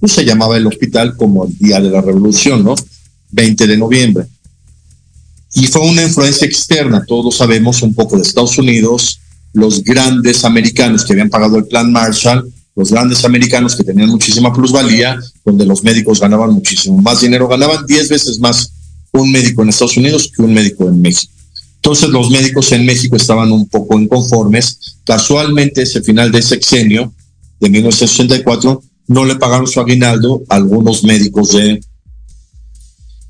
pues 0.00 0.12
se 0.12 0.24
llamaba 0.24 0.56
el 0.56 0.66
hospital 0.66 1.16
como 1.16 1.46
el 1.46 1.56
Día 1.58 1.80
de 1.80 1.90
la 1.90 2.00
Revolución, 2.00 2.64
¿no? 2.64 2.74
20 3.30 3.66
de 3.66 3.76
Noviembre. 3.76 4.26
Y 5.54 5.66
fue 5.66 5.82
una 5.82 6.02
influencia 6.02 6.46
externa, 6.46 7.04
todos 7.06 7.36
sabemos 7.36 7.82
un 7.82 7.94
poco 7.94 8.16
de 8.16 8.22
Estados 8.22 8.58
Unidos, 8.58 9.20
los 9.52 9.84
grandes 9.84 10.44
americanos 10.44 11.04
que 11.04 11.12
habían 11.12 11.30
pagado 11.30 11.56
el 11.56 11.66
plan 11.66 11.92
Marshall, 11.92 12.52
los 12.76 12.90
grandes 12.90 13.24
americanos 13.24 13.76
que 13.76 13.84
tenían 13.84 14.10
muchísima 14.10 14.52
plusvalía, 14.52 15.18
donde 15.44 15.64
los 15.64 15.82
médicos 15.84 16.20
ganaban 16.20 16.50
muchísimo 16.50 17.00
más 17.00 17.20
dinero, 17.20 17.48
ganaban 17.48 17.86
10 17.86 18.08
veces 18.08 18.38
más 18.40 18.72
un 19.12 19.30
médico 19.30 19.62
en 19.62 19.68
Estados 19.68 19.96
Unidos 19.96 20.30
que 20.34 20.42
un 20.42 20.52
médico 20.52 20.88
en 20.88 21.00
México. 21.00 21.32
Entonces 21.76 22.08
los 22.08 22.30
médicos 22.30 22.72
en 22.72 22.84
México 22.84 23.16
estaban 23.16 23.52
un 23.52 23.68
poco 23.68 23.98
inconformes. 23.98 24.98
Casualmente 25.04 25.82
ese 25.82 26.02
final 26.02 26.32
de 26.32 26.42
sexenio 26.42 27.12
de 27.60 27.70
1964 27.70 28.82
no 29.06 29.24
le 29.24 29.36
pagaron 29.36 29.66
su 29.66 29.80
aguinaldo 29.80 30.42
a 30.48 30.56
algunos 30.56 31.04
médicos 31.04 31.52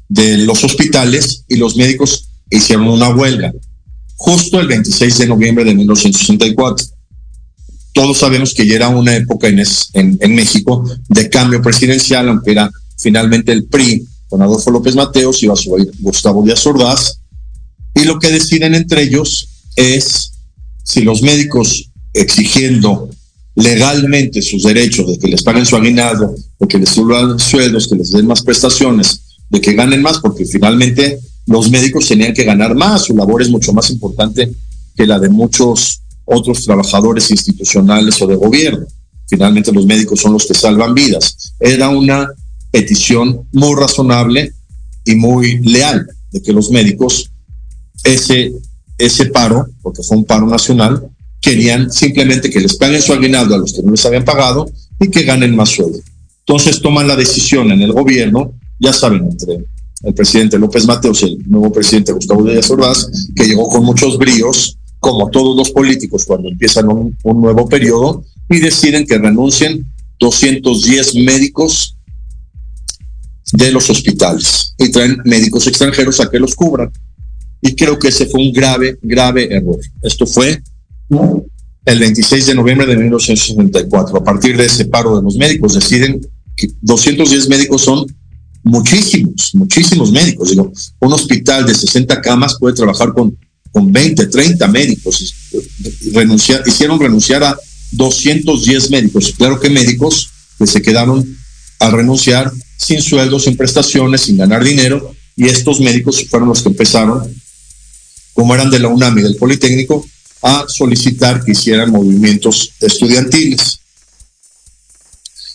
de 0.09 0.39
los 0.39 0.65
hospitales 0.65 1.45
y 1.49 1.57
los 1.57 1.77
médicos 1.77 2.29
hicieron 2.51 2.89
una 2.89 3.11
huelga 3.11 3.53
justo 4.17 4.61
el 4.61 4.69
26 4.69 5.19
de 5.19 5.27
noviembre 5.27 5.65
de 5.65 5.75
1964. 5.75 6.87
Todos 7.95 8.19
sabemos 8.19 8.53
que 8.55 8.67
ya 8.67 8.75
era 8.75 8.89
una 8.89 9.15
época 9.15 9.47
en, 9.49 10.35
México 10.35 10.85
de 11.09 11.31
cambio 11.31 11.63
presidencial, 11.63 12.29
aunque 12.29 12.51
era 12.51 12.69
finalmente 12.99 13.53
el 13.53 13.67
PRI 13.67 14.05
con 14.29 14.43
Adolfo 14.43 14.73
López 14.73 14.97
Mateos, 14.97 15.41
iba 15.45 15.55
a 15.55 15.57
subir 15.57 15.93
Gustavo 16.01 16.43
Díaz 16.43 16.67
Ordaz, 16.67 17.21
y 17.95 18.03
lo 18.03 18.19
que 18.19 18.33
deciden 18.33 18.75
entre 18.75 19.03
ellos 19.03 19.49
es 19.77 20.33
si 20.83 21.03
los 21.03 21.23
médicos 21.23 21.93
exigiendo 22.13 23.09
legalmente 23.55 24.43
sus 24.43 24.65
derechos 24.65 25.07
de 25.07 25.17
que 25.17 25.29
les 25.29 25.45
paguen 25.45 25.65
su 25.65 25.77
aguinaldo, 25.77 26.35
de 26.59 26.67
que 26.67 26.79
les 26.79 26.89
suban 26.89 27.39
sueldos, 27.39 27.87
que 27.87 27.95
les 27.95 28.11
den 28.11 28.27
más 28.27 28.43
prestaciones, 28.43 29.21
de 29.51 29.61
que 29.61 29.75
ganen 29.75 30.03
más, 30.03 30.19
porque 30.19 30.45
finalmente 30.45 31.21
los 31.47 31.71
médicos 31.71 32.09
tenían 32.09 32.35
que 32.35 32.43
ganar 32.43 32.75
más, 32.75 33.05
su 33.05 33.17
labor 33.17 33.41
es 33.41 33.51
mucho 33.51 33.73
más 33.73 33.89
importante 33.91 34.51
que 34.97 35.07
la 35.07 35.21
de 35.21 35.29
muchos 35.29 36.01
otros 36.25 36.65
trabajadores 36.65 37.31
institucionales 37.31 38.21
o 38.23 38.27
de 38.27 38.37
gobierno. 38.37 38.87
Finalmente 39.29 39.73
los 39.73 39.87
médicos 39.87 40.21
son 40.21 40.33
los 40.33 40.47
que 40.47 40.55
salvan 40.55 40.95
vidas. 40.95 41.55
Era 41.59 41.89
una 41.89 42.29
petición 42.71 43.47
muy 43.53 43.75
razonable 43.75 44.53
y 45.05 45.15
muy 45.15 45.59
leal 45.61 46.07
de 46.33 46.43
que 46.43 46.53
los 46.53 46.71
médicos 46.71 47.31
ese, 48.03 48.53
ese 48.99 49.27
paro, 49.27 49.67
porque 49.83 50.03
fue 50.03 50.17
un 50.17 50.25
paro 50.25 50.47
nacional, 50.47 51.09
querían 51.41 51.91
simplemente 51.93 52.51
que 52.51 52.61
les 52.61 52.77
paguen 52.77 53.03
su 53.03 53.13
aguinaldo 53.13 53.55
a 53.55 53.59
los 53.59 53.73
que 53.73 53.83
no 53.83 53.93
les 53.93 54.05
habían 54.05 54.25
pagado 54.25 54.71
y 55.01 55.09
que 55.09 55.23
ganen 55.23 55.55
más 55.55 55.71
sueldo. 55.71 55.99
Entonces 56.41 56.81
toman 56.81 57.09
la 57.09 57.17
decisión 57.17 57.71
en 57.71 57.81
el 57.83 57.93
gobierno 57.93 58.55
ya 58.79 58.93
saben, 58.93 59.25
entre 59.31 59.65
el 60.03 60.15
presidente 60.15 60.59
López 60.59 60.87
Mateos 60.87 61.23
y 61.23 61.27
el 61.27 61.51
nuevo 61.51 61.73
presidente 61.73 62.13
Gustavo 62.13 62.45
Díaz 62.45 62.71
Ordaz, 62.71 63.09
que 63.35 63.47
llegó 63.47 63.69
con 63.69 63.85
muchos 63.85 64.19
bríos, 64.19 64.77
como 65.05 65.29
todos 65.29 65.55
los 65.55 65.71
políticos 65.71 66.25
cuando 66.25 66.49
empiezan 66.49 66.89
un, 66.89 67.15
nuevo 67.23 67.69
periodo, 67.69 68.25
y 68.49 68.59
deciden 68.59 69.07
que 69.07 69.19
renuncien 69.19 69.85
210 70.19 71.17
médicos 71.17 71.99
de 73.53 73.71
los 73.71 73.91
hospitales 73.91 74.75
y 74.79 74.91
traen 74.91 75.21
médicos 75.27 75.67
extranjeros 75.67 76.21
a 76.21 76.31
que 76.31 76.39
los 76.39 76.55
cubran. 76.55 76.91
Y 77.61 77.75
creo 77.75 77.99
que 77.99 78.09
ese 78.09 78.25
fue 78.25 78.41
un 78.41 78.53
grave, 78.53 78.97
grave 79.03 79.55
error. 79.55 79.79
Esto 80.03 80.27
fue 80.27 80.63
el 81.85 81.99
26 81.99 82.47
de 82.47 82.55
noviembre 82.55 82.87
de 82.87 82.97
1964. 82.97 84.17
A 84.17 84.25
partir 84.25 84.57
de 84.57 84.65
ese 84.65 84.87
paro 84.87 85.19
de 85.19 85.23
los 85.23 85.37
médicos, 85.37 85.75
deciden 85.75 86.19
que 86.57 86.69
210 86.81 87.49
médicos 87.51 87.83
son 87.83 88.07
muchísimos, 88.63 89.55
muchísimos 89.55 90.11
médicos. 90.11 90.51
Digo, 90.51 90.73
un 91.01 91.13
hospital 91.13 91.67
de 91.67 91.75
60 91.75 92.23
camas 92.23 92.57
puede 92.59 92.75
trabajar 92.75 93.13
con, 93.13 93.37
con 93.75 93.93
20, 93.93 94.29
30 94.29 94.69
médicos. 94.69 95.35
Renunciar, 96.13 96.63
hicieron 96.65 97.01
renunciar 97.01 97.43
a 97.43 97.59
210 97.91 98.91
médicos. 98.91 99.35
Claro 99.37 99.59
que 99.59 99.69
médicos 99.69 100.31
que 100.57 100.67
se 100.69 100.81
quedaron 100.81 101.37
a 101.81 101.91
renunciar 101.91 102.53
sin 102.77 103.03
sueldos, 103.03 103.45
sin 103.45 103.57
prestaciones, 103.57 104.21
sin 104.21 104.37
ganar 104.37 104.63
dinero. 104.63 105.13
Y 105.35 105.49
estos 105.49 105.81
médicos 105.81 106.25
fueron 106.31 106.51
los 106.51 106.63
que 106.63 106.69
empezaron, 106.69 107.35
como 108.33 108.55
eran 108.55 108.71
de 108.71 108.79
la 108.79 108.87
UNAM 108.87 109.19
y 109.19 109.23
del 109.23 109.35
Politécnico, 109.35 110.07
a 110.41 110.67
solicitar 110.69 111.45
que 111.45 111.51
hicieran 111.51 111.91
movimientos 111.91 112.71
estudiantiles. 112.81 113.81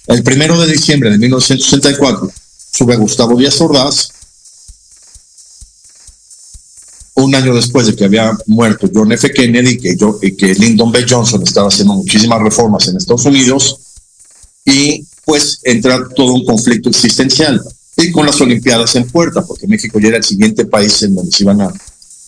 El 0.08 0.24
primero 0.24 0.60
de 0.60 0.74
diciembre 0.74 1.10
de 1.10 1.20
1964 1.20 2.30
sube 2.74 2.98
Gustavo 2.98 3.38
Díaz 3.38 3.62
Ordaz, 3.62 4.10
un 7.24 7.36
año 7.36 7.54
después 7.54 7.88
de 7.88 7.96
que 7.96 8.06
había 8.06 8.38
muerto 8.48 8.90
John 8.94 9.12
F. 9.12 9.32
Kennedy 9.32 9.78
que 9.78 9.96
que 10.38 10.54
Lyndon 10.56 10.92
B. 10.92 11.06
Johnson 11.08 11.44
estaba 11.44 11.68
haciendo 11.68 11.94
muchísimas 11.94 12.42
reformas 12.42 12.88
en 12.88 12.98
Estados 12.98 13.26
Unidos, 13.26 13.80
y 14.66 15.06
pues 15.26 15.60
entra 15.64 16.08
todo 16.16 16.34
un 16.34 16.46
conflicto 16.46 16.90
existencial. 16.90 17.62
Y 17.98 18.12
con 18.12 18.26
las 18.26 18.40
Olimpiadas 18.40 18.96
en 18.96 19.08
puerta, 19.08 19.46
porque 19.46 19.68
México 19.68 20.00
ya 20.00 20.10
era 20.10 20.18
el 20.18 20.24
siguiente 20.24 20.66
país 20.66 21.02
en 21.04 21.16
donde 21.16 21.32
se 21.32 21.44
iban 21.44 21.62
a 21.62 21.74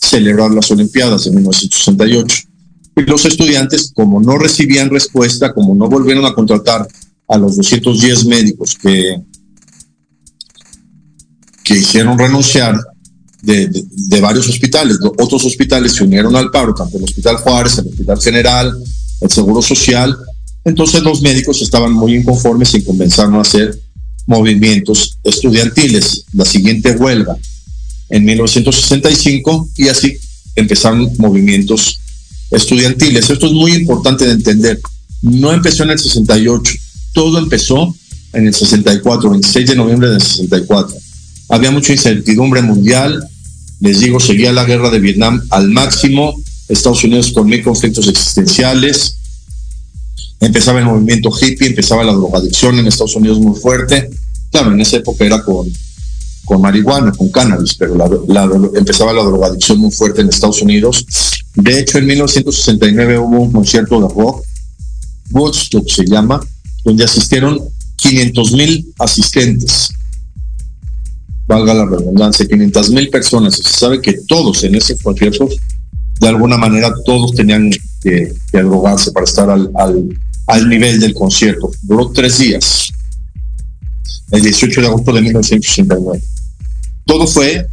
celebrar 0.01 0.51
las 0.51 0.69
Olimpiadas 0.71 1.25
en 1.27 1.35
1968. 1.35 2.43
Y 2.97 3.01
los 3.03 3.25
estudiantes, 3.25 3.91
como 3.95 4.19
no 4.19 4.37
recibían 4.37 4.89
respuesta, 4.89 5.53
como 5.53 5.73
no 5.75 5.87
volvieron 5.87 6.25
a 6.25 6.33
contratar 6.33 6.87
a 7.27 7.37
los 7.37 7.55
210 7.55 8.25
médicos 8.25 8.75
que, 8.75 9.21
que 11.63 11.77
hicieron 11.77 12.19
renunciar 12.19 12.75
de, 13.41 13.69
de, 13.71 14.21
varios 14.21 14.47
hospitales, 14.47 14.97
otros 15.01 15.43
hospitales 15.45 15.93
se 15.93 16.03
unieron 16.03 16.35
al 16.35 16.51
paro, 16.51 16.73
tanto 16.73 16.97
el 16.97 17.03
Hospital 17.03 17.37
Juárez, 17.37 17.77
el 17.79 17.87
Hospital 17.87 18.21
General, 18.21 18.77
el 19.21 19.29
Seguro 19.31 19.61
Social. 19.61 20.15
Entonces 20.63 21.01
los 21.01 21.21
médicos 21.21 21.61
estaban 21.61 21.91
muy 21.93 22.15
inconformes 22.15 22.73
y 22.75 22.83
comenzaron 22.83 23.35
a 23.35 23.41
hacer 23.41 23.79
movimientos 24.27 25.17
estudiantiles. 25.23 26.25
La 26.33 26.45
siguiente 26.45 26.91
huelga 26.91 27.35
en 28.09 28.25
1965 28.25 29.69
y 29.77 29.87
así 29.87 30.17
empezaron 30.55 31.11
movimientos 31.17 31.99
estudiantiles. 32.51 33.29
Esto 33.29 33.47
es 33.47 33.53
muy 33.53 33.73
importante 33.73 34.25
de 34.25 34.33
entender. 34.33 34.79
No 35.21 35.53
empezó 35.53 35.83
en 35.83 35.91
el 35.91 35.99
68, 35.99 36.73
todo 37.13 37.39
empezó 37.39 37.95
en 38.33 38.47
el 38.47 38.53
64, 38.53 39.29
26 39.29 39.67
de 39.67 39.75
noviembre 39.75 40.09
del 40.09 40.21
64. 40.21 40.95
Había 41.49 41.71
mucha 41.71 41.93
incertidumbre 41.93 42.61
mundial. 42.61 43.23
Les 43.81 43.99
digo, 43.99 44.19
seguía 44.19 44.53
la 44.53 44.63
guerra 44.63 44.89
de 44.89 44.99
Vietnam 44.99 45.41
al 45.49 45.69
máximo. 45.69 46.35
Estados 46.69 47.03
Unidos 47.03 47.31
con 47.31 47.47
mil 47.47 47.63
conflictos 47.63 48.07
existenciales. 48.07 49.17
Empezaba 50.39 50.79
el 50.79 50.85
movimiento 50.85 51.29
hippie, 51.29 51.67
empezaba 51.67 52.03
la 52.03 52.13
drogadicción 52.13 52.79
en 52.79 52.87
Estados 52.87 53.15
Unidos 53.15 53.39
muy 53.39 53.59
fuerte. 53.59 54.09
Claro, 54.51 54.71
en 54.71 54.81
esa 54.81 54.97
época 54.97 55.25
era 55.25 55.43
con 55.43 55.67
con 56.45 56.61
marihuana, 56.61 57.11
con 57.11 57.29
cannabis, 57.29 57.75
pero 57.75 57.95
empezaba 58.75 59.13
la 59.13 59.23
drogadicción 59.23 59.77
muy 59.77 59.91
fuerte 59.91 60.21
en 60.21 60.29
Estados 60.29 60.61
Unidos. 60.61 61.05
De 61.55 61.79
hecho, 61.79 61.97
en 61.97 62.07
1969 62.07 63.19
hubo 63.19 63.41
un 63.41 63.51
concierto 63.51 64.01
de 64.01 64.13
rock, 64.13 64.43
Woodstock 65.31 65.87
se 65.87 66.05
llama, 66.05 66.41
donde 66.83 67.05
asistieron 67.05 67.59
500 67.95 68.51
mil 68.51 68.93
asistentes. 68.99 69.89
Valga 71.51 71.73
la 71.73 71.85
redundancia, 71.85 72.47
500 72.47 72.91
mil 72.91 73.09
personas. 73.09 73.55
Se 73.55 73.63
sabe 73.63 74.01
que 74.01 74.13
todos 74.25 74.63
en 74.63 74.75
ese 74.75 74.97
concierto, 74.97 75.49
de 76.21 76.27
alguna 76.29 76.57
manera, 76.57 76.93
todos 77.05 77.33
tenían 77.33 77.69
que, 78.01 78.33
drogarse 78.53 79.11
para 79.11 79.25
estar 79.25 79.49
al, 79.49 79.69
al, 79.75 80.17
al 80.47 80.69
nivel 80.69 81.01
del 81.01 81.13
concierto. 81.13 81.69
Duró 81.81 82.09
tres 82.11 82.37
días 82.37 82.87
el 84.31 84.43
18 84.43 84.79
de 84.79 84.87
agosto 84.87 85.11
de 85.11 85.21
1969. 85.23 86.23
Todo 87.05 87.27
fue 87.27 87.67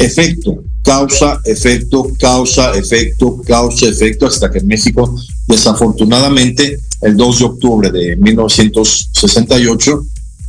efecto, 0.00 0.64
causa, 0.82 1.40
efecto, 1.44 2.10
causa, 2.18 2.72
efecto, 2.72 3.40
causa, 3.46 3.86
efecto, 3.86 4.26
hasta 4.26 4.50
que 4.50 4.58
en 4.58 4.66
México, 4.66 5.14
desafortunadamente, 5.46 6.80
el 7.02 7.16
2 7.16 7.38
de 7.38 7.44
octubre 7.44 7.92
de 7.92 8.16
1968, 8.16 10.04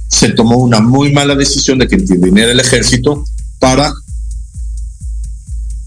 se 0.09 0.29
tomó 0.29 0.57
una 0.57 0.81
muy 0.81 1.13
mala 1.13 1.35
decisión 1.35 1.77
de 1.77 1.87
que 1.87 1.95
interviniera 1.95 2.51
el 2.51 2.59
ejército 2.59 3.23
para 3.59 3.93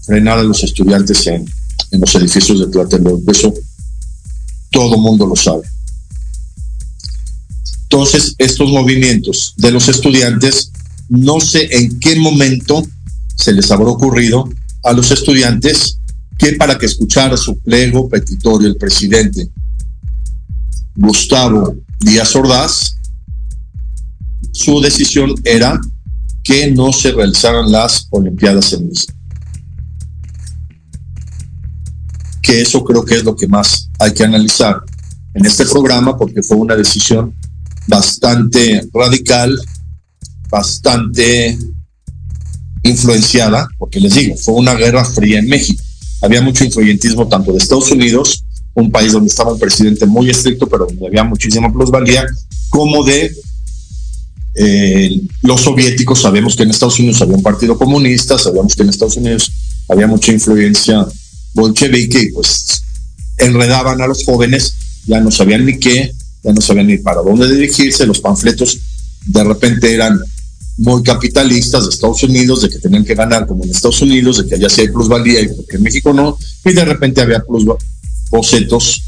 frenar 0.05 0.39
a 0.39 0.43
los 0.43 0.63
estudiantes 0.63 1.27
en, 1.27 1.45
los 1.91 2.15
edificios 2.15 2.59
de 2.59 2.67
Tlatelolco. 2.67 3.29
Eso 3.31 3.53
todo 4.71 4.97
mundo 4.97 5.27
lo 5.27 5.35
sabe. 5.35 5.63
Entonces, 7.83 8.33
estos 8.37 8.69
movimientos 8.69 9.53
de 9.57 9.71
los 9.71 9.87
estudiantes, 9.87 10.71
no 11.09 11.39
sé 11.39 11.67
en 11.71 11.99
qué 11.99 12.15
momento 12.15 12.83
se 13.35 13.51
les 13.51 13.69
habrá 13.71 13.87
ocurrido 13.87 14.49
a 14.83 14.93
los 14.93 15.11
estudiantes 15.11 15.99
que 16.39 16.53
para 16.53 16.77
que 16.77 16.87
escuchara 16.87 17.37
su 17.37 17.59
pliego 17.59 18.09
petitorio 18.09 18.67
el 18.67 18.77
presidente 18.77 19.49
Gustavo 20.95 21.75
Díaz 21.99 22.35
Ordaz, 22.35 22.95
su 24.53 24.79
decisión 24.79 25.33
era 25.43 25.79
que 26.43 26.71
no 26.71 26.93
se 26.93 27.11
realizaran 27.11 27.71
las 27.71 28.07
Olimpiadas 28.11 28.71
en 28.73 28.87
México. 28.87 29.13
Que 32.41 32.61
eso 32.61 32.83
creo 32.83 33.03
que 33.03 33.15
es 33.15 33.23
lo 33.23 33.35
que 33.35 33.47
más 33.47 33.89
hay 33.99 34.13
que 34.13 34.23
analizar 34.23 34.77
en 35.33 35.45
este 35.45 35.65
programa 35.65 36.15
porque 36.17 36.43
fue 36.43 36.57
una 36.57 36.75
decisión 36.75 37.33
bastante 37.87 38.87
radical, 38.93 39.59
bastante 40.49 41.57
influenciada, 42.83 43.67
porque 43.77 43.99
les 43.99 44.13
digo, 44.13 44.37
fue 44.37 44.55
una 44.55 44.75
guerra 44.75 45.03
fría 45.03 45.39
en 45.39 45.47
México. 45.47 45.81
Había 46.21 46.41
mucho 46.41 46.63
influyentismo 46.63 47.27
tanto 47.27 47.51
de 47.51 47.57
Estados 47.57 47.91
Unidos, 47.91 48.45
un 48.75 48.91
país 48.91 49.13
donde 49.13 49.29
estaba 49.29 49.53
un 49.53 49.59
presidente 49.59 50.05
muy 50.05 50.29
estricto, 50.29 50.67
pero 50.67 50.85
donde 50.85 51.07
había 51.07 51.23
muchísima 51.23 51.71
plusvalía, 51.71 52.25
como 52.69 53.03
de 53.03 53.33
eh, 54.55 55.21
los 55.41 55.61
soviéticos. 55.61 56.21
Sabemos 56.21 56.55
que 56.55 56.63
en 56.63 56.71
Estados 56.71 56.99
Unidos 56.99 57.21
había 57.21 57.35
un 57.35 57.43
partido 57.43 57.77
comunista, 57.77 58.37
sabemos 58.37 58.75
que 58.75 58.83
en 58.83 58.89
Estados 58.89 59.17
Unidos 59.17 59.51
había 59.89 60.07
mucha 60.07 60.31
influencia 60.31 61.05
bolchevique 61.53 62.21
y 62.21 62.31
pues 62.31 62.83
enredaban 63.37 64.01
a 64.01 64.07
los 64.07 64.23
jóvenes, 64.25 64.75
ya 65.05 65.19
no 65.19 65.31
sabían 65.31 65.65
ni 65.65 65.77
qué, 65.77 66.13
ya 66.43 66.53
no 66.53 66.61
sabían 66.61 66.87
ni 66.87 66.97
para 66.97 67.21
dónde 67.21 67.51
dirigirse, 67.51 68.05
los 68.05 68.19
panfletos 68.19 68.77
de 69.25 69.43
repente 69.43 69.93
eran 69.93 70.19
muy 70.77 71.03
capitalistas 71.03 71.83
de 71.83 71.89
Estados 71.89 72.23
Unidos, 72.23 72.61
de 72.61 72.69
que 72.69 72.79
tenían 72.79 73.05
que 73.05 73.13
ganar 73.13 73.45
como 73.45 73.63
en 73.63 73.69
Estados 73.69 74.01
Unidos, 74.01 74.37
de 74.37 74.47
que 74.47 74.55
allá 74.55 74.69
sí 74.69 74.81
hay 74.81 74.87
plusvalía 74.89 75.41
y 75.41 75.47
porque 75.47 75.77
en 75.77 75.83
México 75.83 76.13
no, 76.13 76.37
y 76.65 76.73
de 76.73 76.85
repente 76.85 77.21
había 77.21 77.43
plus 77.43 77.65
bocetos 78.31 79.03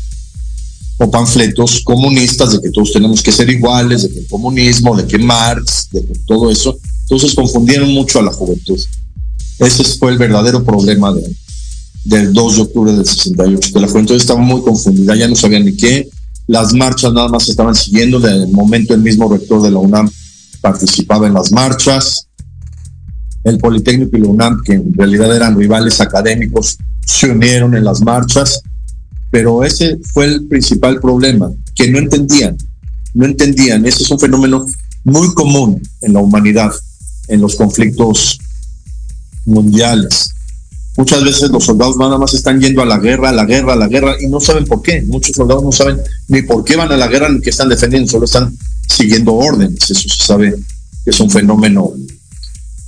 o 0.97 1.11
panfletos 1.11 1.81
comunistas 1.81 2.53
de 2.53 2.61
que 2.61 2.69
todos 2.69 2.93
tenemos 2.93 3.21
que 3.21 3.31
ser 3.31 3.49
iguales, 3.49 4.03
de 4.03 4.09
que 4.09 4.19
el 4.19 4.27
comunismo, 4.27 4.95
de 4.95 5.05
que 5.05 5.17
Marx, 5.17 5.89
de 5.91 6.05
que 6.05 6.13
todo 6.25 6.49
eso. 6.49 6.77
Entonces 7.01 7.35
confundieron 7.35 7.93
mucho 7.93 8.19
a 8.19 8.23
la 8.23 8.31
juventud. 8.31 8.79
Ese 9.59 9.83
fue 9.83 10.11
el 10.11 10.17
verdadero 10.17 10.63
problema 10.63 11.13
de, 11.13 11.23
del 12.05 12.33
2 12.33 12.55
de 12.55 12.61
octubre 12.61 12.93
del 12.93 13.05
68, 13.05 13.69
que 13.73 13.79
la 13.79 13.87
juventud 13.87 14.15
estaba 14.15 14.39
muy 14.39 14.61
confundida, 14.61 15.15
ya 15.15 15.27
no 15.27 15.35
sabían 15.35 15.65
ni 15.65 15.75
qué, 15.75 16.09
las 16.47 16.73
marchas 16.73 17.11
nada 17.11 17.27
más 17.27 17.49
estaban 17.49 17.73
siguiendo, 17.73 18.19
de 18.19 18.47
momento 18.47 18.93
el 18.93 19.01
mismo 19.01 19.27
rector 19.27 19.61
de 19.61 19.71
la 19.71 19.79
UNAM 19.79 20.09
participaba 20.61 21.27
en 21.27 21.33
las 21.33 21.51
marchas. 21.51 22.27
El 23.43 23.57
Politécnico 23.57 24.17
y 24.17 24.21
la 24.21 24.27
UNAM, 24.27 24.61
que 24.63 24.73
en 24.73 24.93
realidad 24.93 25.35
eran 25.35 25.57
rivales 25.57 26.01
académicos, 26.01 26.77
se 27.05 27.29
unieron 27.29 27.75
en 27.75 27.83
las 27.83 28.01
marchas, 28.01 28.61
pero 29.35 29.65
ese 29.65 29.99
fue 30.13 30.27
el 30.27 30.47
principal 30.47 31.01
problema, 31.01 31.51
que 31.75 31.89
no 31.89 31.99
entendían, 31.99 32.55
no 33.13 33.25
entendían. 33.25 33.85
Ese 33.85 34.03
es 34.03 34.09
un 34.09 34.17
fenómeno 34.17 34.65
muy 35.03 35.33
común 35.33 35.81
en 35.99 36.13
la 36.13 36.21
humanidad, 36.21 36.71
en 37.27 37.41
los 37.41 37.55
conflictos 37.57 38.39
mundiales. 39.43 40.33
Muchas 40.95 41.21
veces 41.21 41.49
los 41.49 41.65
soldados 41.65 41.97
nada 41.97 42.17
más 42.17 42.33
están 42.33 42.61
yendo 42.61 42.81
a 42.81 42.85
la 42.85 42.97
guerra, 42.97 43.27
a 43.27 43.33
la 43.33 43.43
guerra, 43.43 43.73
a 43.73 43.75
la 43.75 43.89
guerra 43.89 44.15
y 44.21 44.27
no 44.27 44.39
saben 44.39 44.63
por 44.63 44.81
qué. 44.81 45.01
Muchos 45.01 45.35
soldados 45.35 45.63
no 45.63 45.73
saben 45.73 45.99
ni 46.29 46.41
por 46.43 46.63
qué 46.63 46.77
van 46.77 46.93
a 46.93 46.95
la 46.95 47.09
guerra 47.09 47.27
ni 47.27 47.41
qué 47.41 47.49
están 47.49 47.67
defendiendo, 47.67 48.09
solo 48.09 48.23
están 48.23 48.57
siguiendo 48.87 49.33
órdenes. 49.33 49.91
Eso 49.91 50.07
se 50.07 50.23
sabe 50.23 50.55
que 51.03 51.09
es 51.09 51.19
un 51.19 51.29
fenómeno 51.29 51.91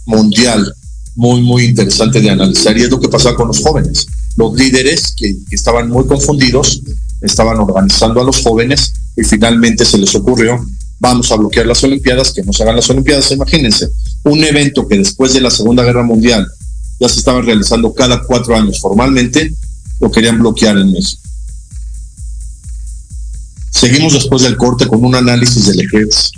mundial 0.06 0.74
muy, 1.14 1.42
muy 1.42 1.66
interesante 1.66 2.22
de 2.22 2.30
analizar 2.30 2.78
y 2.78 2.84
es 2.84 2.90
lo 2.90 3.02
que 3.02 3.10
pasaba 3.10 3.36
con 3.36 3.50
los 3.50 3.62
jóvenes. 3.62 4.08
Los 4.38 4.54
líderes 4.56 5.14
que, 5.16 5.36
estaban 5.52 5.90
muy 5.90 6.06
confundidos 6.08 6.82
estaban 7.22 7.60
organizando 7.60 8.22
a 8.22 8.24
los 8.24 8.42
jóvenes 8.42 8.94
y 9.18 9.24
finalmente 9.24 9.84
se 9.84 9.98
les 9.98 10.16
ocurrió 10.16 10.66
vamos 11.00 11.32
a 11.32 11.36
bloquear 11.36 11.66
las 11.66 11.84
Olimpiadas, 11.84 12.32
que 12.32 12.44
no 12.44 12.54
se 12.54 12.64
hagan 12.64 12.76
las 12.76 12.90
Olimpiadas, 12.90 13.32
imagínense, 13.32 13.90
un 14.24 14.44
evento 14.44 14.88
que 14.88 14.98
después 14.98 15.34
de 15.34 15.42
la 15.42 15.52
Segunda 15.52 15.84
Guerra 15.84 16.04
Mundial 16.04 16.48
ya 17.00 17.10
se 17.10 17.20
estaban 17.20 17.46
realizando 17.46 17.94
cada 17.94 18.24
cuatro 18.24 18.56
años 18.56 18.80
formalmente, 18.80 19.54
lo 20.00 20.12
querían 20.12 20.40
bloquear 20.40 20.78
en 20.78 20.92
México. 20.92 21.22
Seguimos 23.70 24.14
después 24.14 24.42
del 24.42 24.58
corte 24.58 24.88
con 24.88 25.06
un 25.06 25.14
análisis 25.14 25.68
del 25.68 25.82
EGETS, 25.82 26.32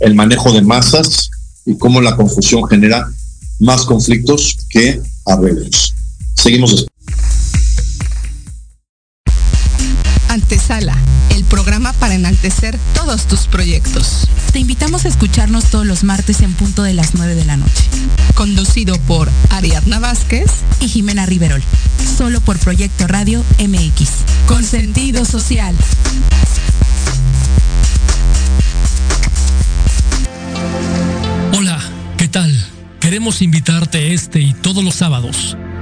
el 0.00 0.14
manejo 0.14 0.52
de 0.52 0.62
masas 0.62 1.30
y 1.64 1.76
cómo 1.76 2.00
la 2.00 2.16
confusión 2.16 2.66
genera 2.68 3.08
más 3.60 3.84
conflictos 3.84 4.56
que 4.68 5.00
arreglos. 5.24 5.95
Seguimos. 6.36 6.86
Antesala, 10.28 10.96
el 11.30 11.44
programa 11.44 11.92
para 11.94 12.14
enaltecer 12.14 12.78
todos 12.94 13.26
tus 13.26 13.46
proyectos. 13.46 14.28
Te 14.52 14.58
invitamos 14.58 15.04
a 15.04 15.08
escucharnos 15.08 15.70
todos 15.70 15.86
los 15.86 16.04
martes 16.04 16.42
en 16.42 16.52
punto 16.52 16.82
de 16.82 16.94
las 16.94 17.14
9 17.14 17.34
de 17.34 17.44
la 17.46 17.56
noche. 17.56 17.84
Conducido 18.34 18.98
por 19.00 19.30
Ariadna 19.50 19.98
Vázquez 19.98 20.50
y 20.80 20.88
Jimena 20.88 21.24
Riverol. 21.26 21.62
Solo 22.16 22.40
por 22.40 22.58
Proyecto 22.58 23.06
Radio 23.06 23.42
MX. 23.58 24.10
Con 24.46 24.62
sentido 24.62 25.24
social. 25.24 25.74
Hola, 31.56 31.80
¿qué 32.18 32.28
tal? 32.28 32.54
Queremos 33.00 33.40
invitarte 33.40 34.12
este 34.12 34.40
y 34.40 34.52
todos 34.52 34.84
los 34.84 34.94
sábados 34.94 35.56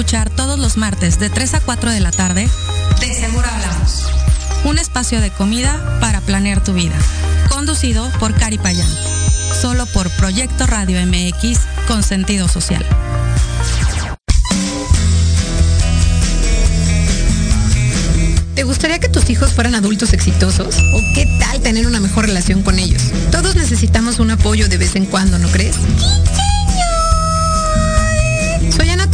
Escuchar 0.00 0.30
todos 0.30 0.58
los 0.58 0.78
martes 0.78 1.18
de 1.20 1.28
3 1.28 1.54
a 1.54 1.60
4 1.60 1.90
de 1.90 2.00
la 2.00 2.10
tarde. 2.10 2.48
De 3.00 3.14
Seguro 3.14 3.46
Hablamos. 3.46 4.06
Un 4.64 4.78
espacio 4.78 5.20
de 5.20 5.28
comida 5.28 5.98
para 6.00 6.22
planear 6.22 6.64
tu 6.64 6.72
vida. 6.72 6.94
Conducido 7.50 8.10
por 8.18 8.34
Cari 8.34 8.56
Payán. 8.56 8.88
Solo 9.60 9.84
por 9.84 10.08
Proyecto 10.12 10.66
Radio 10.66 10.98
MX 11.06 11.58
con 11.86 12.02
sentido 12.02 12.48
social. 12.48 12.82
¿Te 18.54 18.62
gustaría 18.62 19.00
que 19.00 19.10
tus 19.10 19.28
hijos 19.28 19.52
fueran 19.52 19.74
adultos 19.74 20.14
exitosos? 20.14 20.78
¿O 20.94 21.00
qué 21.14 21.26
tal 21.38 21.60
tener 21.60 21.86
una 21.86 22.00
mejor 22.00 22.24
relación 22.24 22.62
con 22.62 22.78
ellos? 22.78 23.02
Todos 23.30 23.54
necesitamos 23.54 24.18
un 24.18 24.30
apoyo 24.30 24.66
de 24.66 24.78
vez 24.78 24.96
en 24.96 25.04
cuando, 25.04 25.38
¿no 25.38 25.48
crees? 25.48 25.76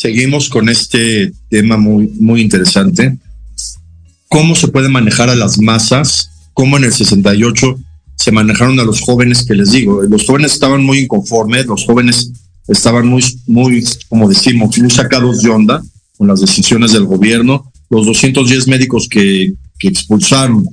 Seguimos 0.00 0.48
con 0.48 0.70
este 0.70 1.30
tema 1.50 1.76
muy, 1.76 2.08
muy 2.18 2.40
interesante. 2.40 3.18
¿Cómo 4.30 4.54
se 4.54 4.68
puede 4.68 4.88
manejar 4.88 5.28
a 5.28 5.34
las 5.34 5.60
masas? 5.60 6.30
¿Cómo 6.54 6.78
en 6.78 6.84
el 6.84 6.92
68 6.94 7.78
se 8.16 8.32
manejaron 8.32 8.80
a 8.80 8.84
los 8.84 9.02
jóvenes 9.02 9.44
que 9.44 9.54
les 9.54 9.72
digo? 9.72 10.02
Los 10.04 10.24
jóvenes 10.24 10.54
estaban 10.54 10.82
muy 10.82 11.00
inconformes, 11.00 11.66
los 11.66 11.84
jóvenes 11.84 12.32
estaban 12.66 13.08
muy, 13.08 13.22
muy, 13.46 13.84
como 14.08 14.26
decimos, 14.26 14.78
muy 14.78 14.88
sacados 14.88 15.42
de 15.42 15.50
onda 15.50 15.82
con 16.16 16.28
las 16.28 16.40
decisiones 16.40 16.92
del 16.92 17.04
gobierno. 17.04 17.70
Los 17.90 18.06
210 18.06 18.68
médicos 18.68 19.06
que, 19.06 19.52
que 19.78 19.88
expulsaron 19.88 20.64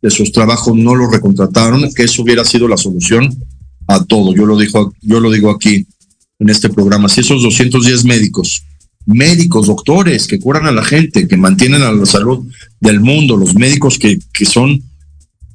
de 0.00 0.10
sus 0.12 0.30
trabajos 0.30 0.76
no 0.76 0.94
los 0.94 1.10
recontrataron, 1.10 1.92
que 1.92 2.04
eso 2.04 2.22
hubiera 2.22 2.44
sido 2.44 2.68
la 2.68 2.76
solución 2.76 3.36
a 3.88 4.04
todo. 4.04 4.32
Yo 4.32 4.46
lo, 4.46 4.56
digo, 4.56 4.94
yo 5.02 5.18
lo 5.18 5.32
digo 5.32 5.50
aquí 5.50 5.84
en 6.38 6.50
este 6.50 6.68
programa. 6.68 7.08
Si 7.08 7.22
esos 7.22 7.42
210 7.42 8.04
médicos 8.04 8.62
médicos, 9.06 9.68
doctores 9.68 10.26
que 10.26 10.38
curan 10.38 10.66
a 10.66 10.72
la 10.72 10.84
gente, 10.84 11.26
que 11.26 11.36
mantienen 11.36 11.82
a 11.82 11.92
la 11.92 12.06
salud 12.06 12.46
del 12.80 13.00
mundo, 13.00 13.36
los 13.36 13.54
médicos 13.54 13.98
que, 13.98 14.18
que 14.32 14.44
son 14.44 14.82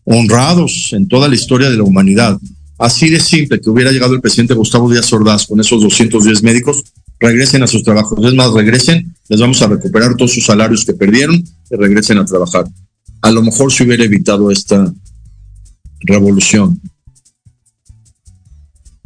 honrados 0.05 0.89
en 0.93 1.07
toda 1.07 1.27
la 1.27 1.35
historia 1.35 1.69
de 1.69 1.77
la 1.77 1.83
humanidad. 1.83 2.39
Así 2.77 3.09
de 3.09 3.19
simple 3.19 3.61
que 3.61 3.69
hubiera 3.69 3.91
llegado 3.91 4.15
el 4.15 4.21
presidente 4.21 4.55
Gustavo 4.55 4.89
Díaz 4.89 5.11
Ordaz 5.13 5.45
con 5.45 5.59
esos 5.59 5.83
210 5.83 6.41
médicos, 6.41 6.83
regresen 7.19 7.61
a 7.61 7.67
sus 7.67 7.83
trabajos. 7.83 8.17
Es 8.25 8.33
más, 8.33 8.51
regresen, 8.51 9.13
les 9.29 9.39
vamos 9.39 9.61
a 9.61 9.67
recuperar 9.67 10.15
todos 10.15 10.33
sus 10.33 10.45
salarios 10.45 10.83
que 10.83 10.93
perdieron 10.93 11.35
y 11.35 11.75
regresen 11.75 12.17
a 12.17 12.25
trabajar. 12.25 12.65
A 13.21 13.31
lo 13.31 13.43
mejor 13.43 13.71
se 13.71 13.83
hubiera 13.83 14.03
evitado 14.03 14.49
esta 14.49 14.91
revolución 15.99 16.81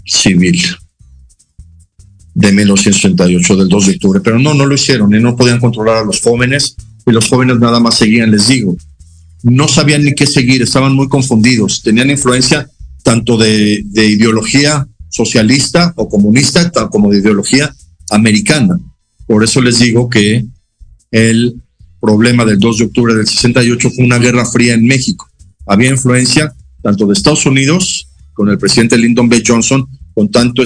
civil 0.06 0.62
de 2.36 2.52
1968, 2.52 3.56
del 3.56 3.70
2 3.70 3.86
de 3.86 3.92
octubre, 3.94 4.20
pero 4.22 4.38
no, 4.38 4.54
no 4.54 4.66
lo 4.66 4.76
hicieron 4.76 5.16
y 5.16 5.20
no 5.22 5.36
podían 5.36 5.60
controlar 5.60 5.98
a 5.98 6.06
los 6.06 6.22
jóvenes 6.22 6.76
y 7.08 7.12
los 7.12 7.28
jóvenes 7.30 7.60
nada 7.60 7.80
más 7.80 7.96
seguían, 7.98 8.30
les 8.30 8.48
digo, 8.48 8.76
no 9.44 9.68
sabían 9.68 10.04
ni 10.04 10.14
qué 10.14 10.28
seguir, 10.28 10.62
estaban 10.62 10.94
muy 10.94 11.08
confundidos, 11.08 11.82
tenían 11.82 12.10
influencia 12.10 12.70
tanto 13.04 13.38
de, 13.38 13.84
de 13.86 14.08
ideología 14.08 14.86
socialista 15.10 15.94
o 15.96 16.10
comunista 16.10 16.70
como 16.90 17.10
de 17.10 17.20
ideología 17.20 17.74
americana. 18.10 18.78
Por 19.26 19.44
eso 19.44 19.62
les 19.62 19.80
digo 19.80 20.10
que 20.10 20.46
el 21.12 21.62
problema 22.02 22.44
del 22.44 22.60
2 22.60 22.78
de 22.78 22.86
octubre 22.86 23.16
del 23.16 23.28
68 23.28 23.92
fue 23.92 24.04
una 24.04 24.20
guerra 24.20 24.46
fría 24.46 24.74
en 24.74 24.86
México. 24.86 25.30
Había 25.66 25.90
influencia 25.90 26.54
tanto 26.84 27.08
de 27.08 27.14
Estados 27.14 27.46
Unidos 27.46 28.10
con 28.34 28.50
el 28.50 28.58
presidente 28.58 28.98
Lyndon 28.98 29.30
B. 29.30 29.42
Johnson, 29.46 29.88
con 30.14 30.30
tanto 30.30 30.62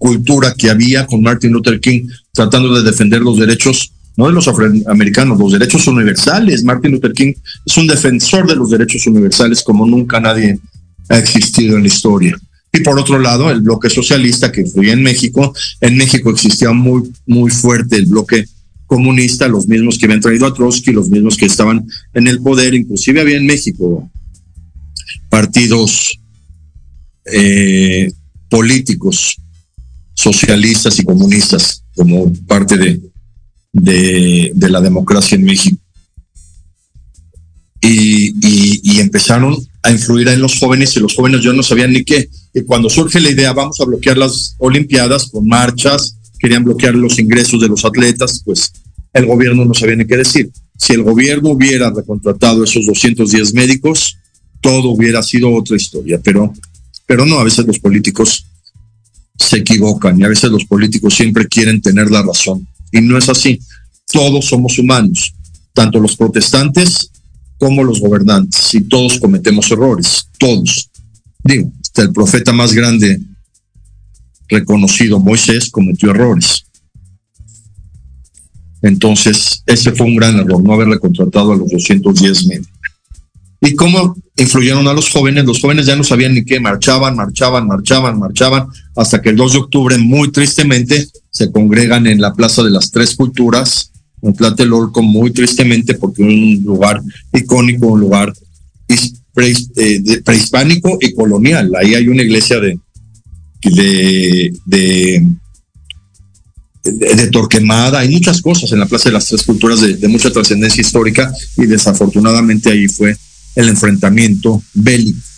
cultura 0.00 0.54
que 0.56 0.70
había 0.70 1.06
con 1.06 1.22
Martin 1.22 1.52
Luther 1.52 1.78
King 1.78 2.08
tratando 2.32 2.74
de 2.74 2.82
defender 2.82 3.20
los 3.20 3.38
derechos, 3.38 3.92
no 4.16 4.26
de 4.28 4.32
los 4.32 4.48
afroamericanos, 4.48 5.38
los 5.38 5.52
derechos 5.52 5.86
universales. 5.86 6.64
Martin 6.64 6.92
Luther 6.92 7.12
King 7.12 7.34
es 7.66 7.76
un 7.76 7.86
defensor 7.86 8.48
de 8.48 8.56
los 8.56 8.70
derechos 8.70 9.06
universales 9.06 9.62
como 9.62 9.86
nunca 9.86 10.18
nadie 10.18 10.58
ha 11.10 11.18
existido 11.18 11.76
en 11.76 11.82
la 11.82 11.88
historia. 11.88 12.34
Y 12.72 12.80
por 12.80 12.98
otro 12.98 13.18
lado, 13.18 13.50
el 13.50 13.60
bloque 13.60 13.90
socialista 13.90 14.50
que 14.50 14.64
fue 14.64 14.90
en 14.90 15.02
México, 15.02 15.54
en 15.82 15.98
México 15.98 16.30
existía 16.30 16.72
muy, 16.72 17.12
muy 17.26 17.50
fuerte 17.50 17.96
el 17.96 18.06
bloque 18.06 18.46
comunista, 18.86 19.48
los 19.48 19.68
mismos 19.68 19.98
que 19.98 20.06
habían 20.06 20.20
traído 20.20 20.46
a 20.46 20.54
Trotsky, 20.54 20.92
los 20.92 21.10
mismos 21.10 21.36
que 21.36 21.44
estaban 21.44 21.86
en 22.14 22.26
el 22.26 22.40
poder, 22.40 22.72
inclusive 22.74 23.20
había 23.20 23.36
en 23.36 23.44
México 23.44 24.10
partidos 25.28 26.18
eh, 27.26 28.10
políticos 28.48 29.36
socialistas 30.20 30.98
y 30.98 31.04
comunistas 31.04 31.82
como 31.96 32.32
parte 32.46 32.76
de, 32.76 33.00
de, 33.72 34.68
la 34.68 34.80
democracia 34.80 35.36
en 35.36 35.44
México. 35.44 35.78
Y, 37.82 39.00
empezaron 39.00 39.56
a 39.82 39.90
influir 39.90 40.28
en 40.28 40.42
los 40.42 40.58
jóvenes 40.58 40.94
y 40.94 41.00
los 41.00 41.14
jóvenes 41.16 41.42
ya 41.42 41.54
no 41.54 41.62
sabían 41.62 41.92
ni 41.92 42.04
qué. 42.04 42.28
Y 42.52 42.62
cuando 42.62 42.90
surge 42.90 43.18
la 43.18 43.30
idea, 43.30 43.54
vamos 43.54 43.80
a 43.80 43.86
bloquear 43.86 44.18
las 44.18 44.54
Olimpiadas 44.58 45.30
con 45.30 45.48
marchas, 45.48 46.18
querían 46.38 46.64
bloquear 46.64 46.94
los 46.94 47.18
ingresos 47.18 47.58
de 47.60 47.68
los 47.68 47.84
atletas, 47.86 48.42
pues 48.44 48.72
el 49.14 49.24
gobierno 49.24 49.64
no 49.64 49.72
sabía 49.72 49.96
ni 49.96 50.06
qué 50.06 50.18
decir. 50.18 50.50
Si 50.76 50.92
el 50.92 51.02
gobierno 51.02 51.50
hubiera 51.50 51.90
recontratado 51.90 52.62
esos 52.62 52.84
210 52.84 53.54
médicos, 53.54 54.18
todo 54.60 54.90
hubiera 54.90 55.22
sido 55.22 55.50
otra 55.54 55.76
historia, 55.76 56.20
pero, 56.22 56.52
pero 57.06 57.24
no, 57.24 57.38
a 57.38 57.44
veces 57.44 57.66
los 57.66 57.78
políticos 57.78 58.44
se 59.40 59.58
equivocan 59.58 60.18
y 60.18 60.24
a 60.24 60.28
veces 60.28 60.50
los 60.50 60.64
políticos 60.64 61.14
siempre 61.14 61.48
quieren 61.48 61.80
tener 61.80 62.10
la 62.10 62.22
razón. 62.22 62.66
Y 62.92 63.00
no 63.00 63.16
es 63.16 63.28
así. 63.28 63.60
Todos 64.12 64.46
somos 64.46 64.78
humanos, 64.78 65.32
tanto 65.72 65.98
los 66.00 66.16
protestantes 66.16 67.10
como 67.58 67.84
los 67.84 68.00
gobernantes, 68.00 68.74
y 68.74 68.80
todos 68.82 69.18
cometemos 69.20 69.70
errores, 69.70 70.26
todos. 70.38 70.88
Digo, 71.44 71.70
hasta 71.82 72.02
el 72.02 72.12
profeta 72.12 72.52
más 72.54 72.72
grande 72.72 73.20
reconocido, 74.48 75.20
Moisés, 75.20 75.70
cometió 75.70 76.10
errores. 76.10 76.64
Entonces, 78.82 79.62
ese 79.66 79.92
fue 79.92 80.06
un 80.06 80.16
gran 80.16 80.38
error, 80.38 80.62
no 80.62 80.72
haberle 80.72 80.98
contratado 80.98 81.52
a 81.52 81.56
los 81.56 81.70
210 81.70 82.46
médicos. 82.46 82.72
¿Y 83.60 83.74
cómo 83.74 84.16
influyeron 84.38 84.88
a 84.88 84.94
los 84.94 85.10
jóvenes? 85.10 85.44
Los 85.44 85.60
jóvenes 85.60 85.84
ya 85.84 85.94
no 85.94 86.02
sabían 86.02 86.32
ni 86.32 86.44
qué, 86.44 86.60
marchaban, 86.60 87.14
marchaban, 87.14 87.66
marchaban, 87.66 88.18
marchaban, 88.18 88.68
hasta 89.00 89.22
que 89.22 89.30
el 89.30 89.36
2 89.36 89.52
de 89.52 89.58
octubre, 89.60 89.96
muy 89.96 90.30
tristemente, 90.30 91.08
se 91.30 91.50
congregan 91.50 92.06
en 92.06 92.20
la 92.20 92.34
Plaza 92.34 92.62
de 92.62 92.68
las 92.70 92.90
Tres 92.90 93.14
Culturas, 93.14 93.92
en 94.20 94.34
Tlatelolco, 94.34 95.00
muy 95.00 95.30
tristemente, 95.30 95.94
porque 95.94 96.22
es 96.22 96.28
un 96.28 96.64
lugar 96.64 97.00
icónico, 97.32 97.86
un 97.86 98.00
lugar 98.00 98.30
eh, 98.86 100.20
prehispánico 100.22 100.98
y 101.00 101.14
colonial. 101.14 101.72
Ahí 101.80 101.94
hay 101.94 102.08
una 102.08 102.22
iglesia 102.22 102.60
de, 102.60 102.78
Torquemada, 107.32 108.00
hay 108.00 108.10
muchas 108.10 108.42
cosas 108.42 108.70
en 108.72 108.80
la 108.80 108.86
Plaza 108.86 109.08
de 109.08 109.14
las 109.14 109.28
Tres 109.28 109.44
Culturas 109.44 109.80
de, 109.80 109.96
de 109.96 110.08
mucha 110.08 110.30
trascendencia 110.30 110.82
histórica 110.82 111.32
y 111.56 111.64
desafortunadamente 111.64 112.70
ahí 112.70 112.86
fue 112.86 113.16
el 113.54 113.68
enfrentamiento 113.70 114.62
bélico. 114.74 115.29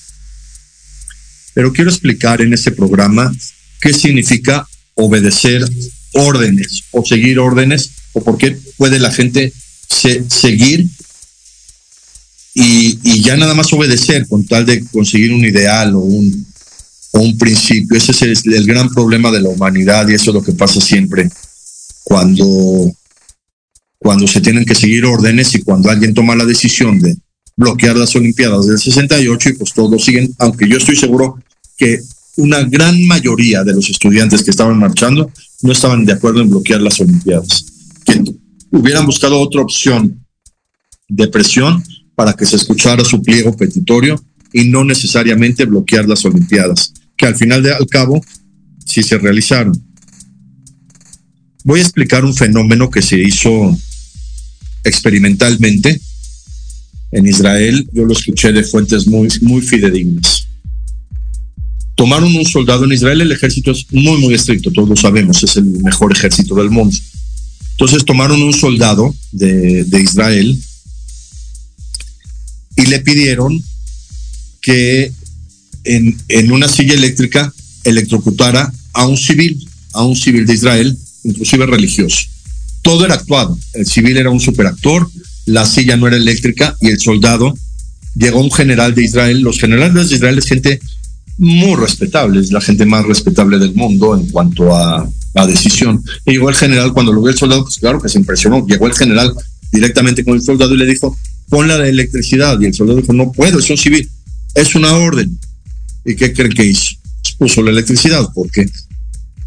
Pero 1.55 1.72
quiero 1.72 1.90
explicar 1.90 2.40
en 2.40 2.53
este 2.53 2.70
programa 2.70 3.32
qué 3.80 3.92
significa 3.92 4.66
obedecer 4.94 5.64
órdenes 6.12 6.84
o 6.92 7.05
seguir 7.05 7.38
órdenes 7.38 7.90
o 8.12 8.22
por 8.22 8.38
qué 8.38 8.57
puede 8.76 8.98
la 8.98 9.11
gente 9.11 9.53
se, 9.88 10.24
seguir 10.28 10.86
y, 12.55 13.22
ya 13.22 13.36
nada 13.36 13.55
más 13.55 13.72
obedecer 13.72 14.26
con 14.28 14.46
tal 14.46 14.66
de 14.66 14.84
conseguir 14.86 15.32
un 15.32 15.44
ideal 15.44 15.94
o 15.94 16.00
un, 16.00 16.46
o 17.12 17.20
un 17.20 17.38
principio. 17.38 17.96
Ese 17.96 18.12
es 18.12 18.22
el, 18.22 18.55
el 18.55 18.66
gran 18.66 18.88
problema 18.90 19.30
de 19.30 19.40
la 19.40 19.48
humanidad 19.48 20.07
y 20.09 20.14
eso 20.14 20.30
es 20.30 20.34
lo 20.34 20.42
que 20.42 20.53
pasa 20.53 20.80
siempre 20.80 21.30
cuando, 22.03 22.92
cuando 23.98 24.26
se 24.26 24.40
tienen 24.40 24.64
que 24.64 24.74
seguir 24.74 25.05
órdenes 25.07 25.55
y 25.55 25.62
cuando 25.62 25.90
alguien 25.90 26.14
toma 26.14 26.36
la 26.36 26.44
decisión 26.44 26.98
de, 26.98 27.16
bloquear 27.57 27.96
las 27.96 28.14
Olimpiadas 28.16 28.66
del 28.66 28.78
68 28.78 29.48
y 29.50 29.53
pues 29.55 29.72
todos 29.72 30.05
siguen, 30.05 30.34
aunque 30.38 30.68
yo 30.68 30.78
estoy 30.78 30.96
seguro 30.96 31.38
que 31.76 32.00
una 32.36 32.62
gran 32.62 33.07
mayoría 33.07 33.62
de 33.62 33.74
los 33.74 33.90
estudiantes 33.90 34.42
que 34.42 34.50
estaban 34.50 34.78
marchando 34.78 35.30
no 35.62 35.72
estaban 35.72 36.05
de 36.05 36.12
acuerdo 36.12 36.40
en 36.40 36.50
bloquear 36.50 36.80
las 36.80 37.00
Olimpiadas, 37.00 37.66
que 38.05 38.22
hubieran 38.70 39.07
buscado 39.07 39.38
otra 39.38 39.61
opción 39.61 40.24
de 41.09 41.28
presión 41.28 41.82
para 42.14 42.32
que 42.32 42.46
se 42.46 42.57
escuchara 42.57 43.05
su 43.05 43.22
pliego 43.22 43.57
petitorio 43.57 44.22
y 44.53 44.64
no 44.64 44.84
necesariamente 44.84 45.64
bloquear 45.64 46.09
las 46.09 46.24
Olimpiadas, 46.24 46.92
que 47.16 47.26
al 47.26 47.36
final 47.36 47.62
de 47.62 47.74
al 47.74 47.86
cabo 47.86 48.24
sí 48.84 49.03
se 49.03 49.18
realizaron. 49.18 49.72
Voy 51.64 51.80
a 51.80 51.82
explicar 51.82 52.24
un 52.24 52.34
fenómeno 52.34 52.90
que 52.90 53.03
se 53.03 53.20
hizo 53.20 53.76
experimentalmente 54.84 56.00
en 57.12 57.26
Israel, 57.26 57.86
yo 57.92 58.04
lo 58.04 58.14
escuché 58.14 58.52
de 58.52 58.64
fuentes 58.64 59.06
muy, 59.06 59.28
muy 59.42 59.60
fidedignas. 59.60 60.46
Tomaron 61.94 62.34
un 62.34 62.46
soldado 62.46 62.84
en 62.84 62.92
Israel, 62.92 63.20
el 63.20 63.32
ejército 63.32 63.70
es 63.70 63.86
muy, 63.92 64.18
muy 64.18 64.34
estricto, 64.34 64.72
todos 64.72 64.88
lo 64.88 64.96
sabemos, 64.96 65.42
es 65.44 65.56
el 65.56 65.64
mejor 65.64 66.10
ejército 66.10 66.54
del 66.54 66.70
mundo. 66.70 66.96
Entonces 67.72 68.04
tomaron 68.04 68.42
un 68.42 68.54
soldado 68.54 69.14
de, 69.30 69.84
de 69.84 70.02
Israel 70.02 70.58
y 72.76 72.86
le 72.86 73.00
pidieron 73.00 73.62
que 74.62 75.12
en, 75.84 76.16
en 76.28 76.52
una 76.52 76.68
silla 76.68 76.94
eléctrica 76.94 77.52
electrocutara 77.84 78.72
a 78.94 79.06
un 79.06 79.18
civil, 79.18 79.68
a 79.92 80.04
un 80.04 80.16
civil 80.16 80.46
de 80.46 80.54
Israel, 80.54 80.98
inclusive 81.24 81.66
religioso. 81.66 82.20
Todo 82.82 83.04
era 83.04 83.14
actuado. 83.14 83.58
El 83.74 83.86
civil 83.86 84.16
era 84.16 84.30
un 84.30 84.40
superactor, 84.40 85.10
la 85.47 85.66
silla 85.66 85.97
no 85.97 86.07
era 86.07 86.16
eléctrica 86.16 86.76
y 86.80 86.88
el 86.88 87.01
soldado 87.01 87.55
llegó 88.14 88.40
un 88.40 88.51
general 88.51 88.95
de 88.95 89.05
Israel. 89.05 89.40
Los 89.40 89.59
generales 89.59 90.09
de 90.09 90.16
Israel 90.16 90.38
es 90.38 90.47
gente 90.47 90.80
muy 91.38 91.74
respetable, 91.76 92.40
es 92.40 92.53
la 92.53 92.61
gente 92.61 92.86
más 92.86 93.05
respetable 93.07 93.59
del 93.59 93.74
mundo 93.74 94.14
en 94.16 94.28
cuanto 94.30 94.74
a, 94.74 95.09
a 95.34 95.47
decisión. 95.47 96.03
Y 96.26 96.36
el 96.36 96.55
general, 96.55 96.93
cuando 96.93 97.12
lo 97.12 97.22
vio 97.22 97.30
el 97.30 97.38
soldado, 97.38 97.64
pues 97.64 97.76
claro 97.76 98.01
que 98.01 98.09
se 98.09 98.18
impresionó. 98.18 98.66
Llegó 98.66 98.86
el 98.86 98.95
general 98.95 99.32
directamente 99.72 100.24
con 100.24 100.34
el 100.34 100.43
soldado 100.43 100.74
y 100.74 100.78
le 100.78 100.86
dijo, 100.86 101.16
pon 101.49 101.68
la 101.68 101.86
electricidad. 101.86 102.61
Y 102.61 102.66
el 102.66 102.74
soldado 102.74 103.01
dijo, 103.01 103.12
no 103.12 103.32
puedo, 103.32 103.59
es 103.59 103.70
un 103.70 103.78
civil, 103.78 104.09
es 104.55 104.74
una 104.74 104.93
orden. 104.93 105.38
¿Y 106.05 106.14
qué 106.16 106.32
creen 106.32 106.53
que 106.53 106.66
hizo? 106.66 106.97
Pues 107.22 107.34
puso 107.55 107.62
la 107.62 107.70
electricidad 107.70 108.28
porque 108.34 108.68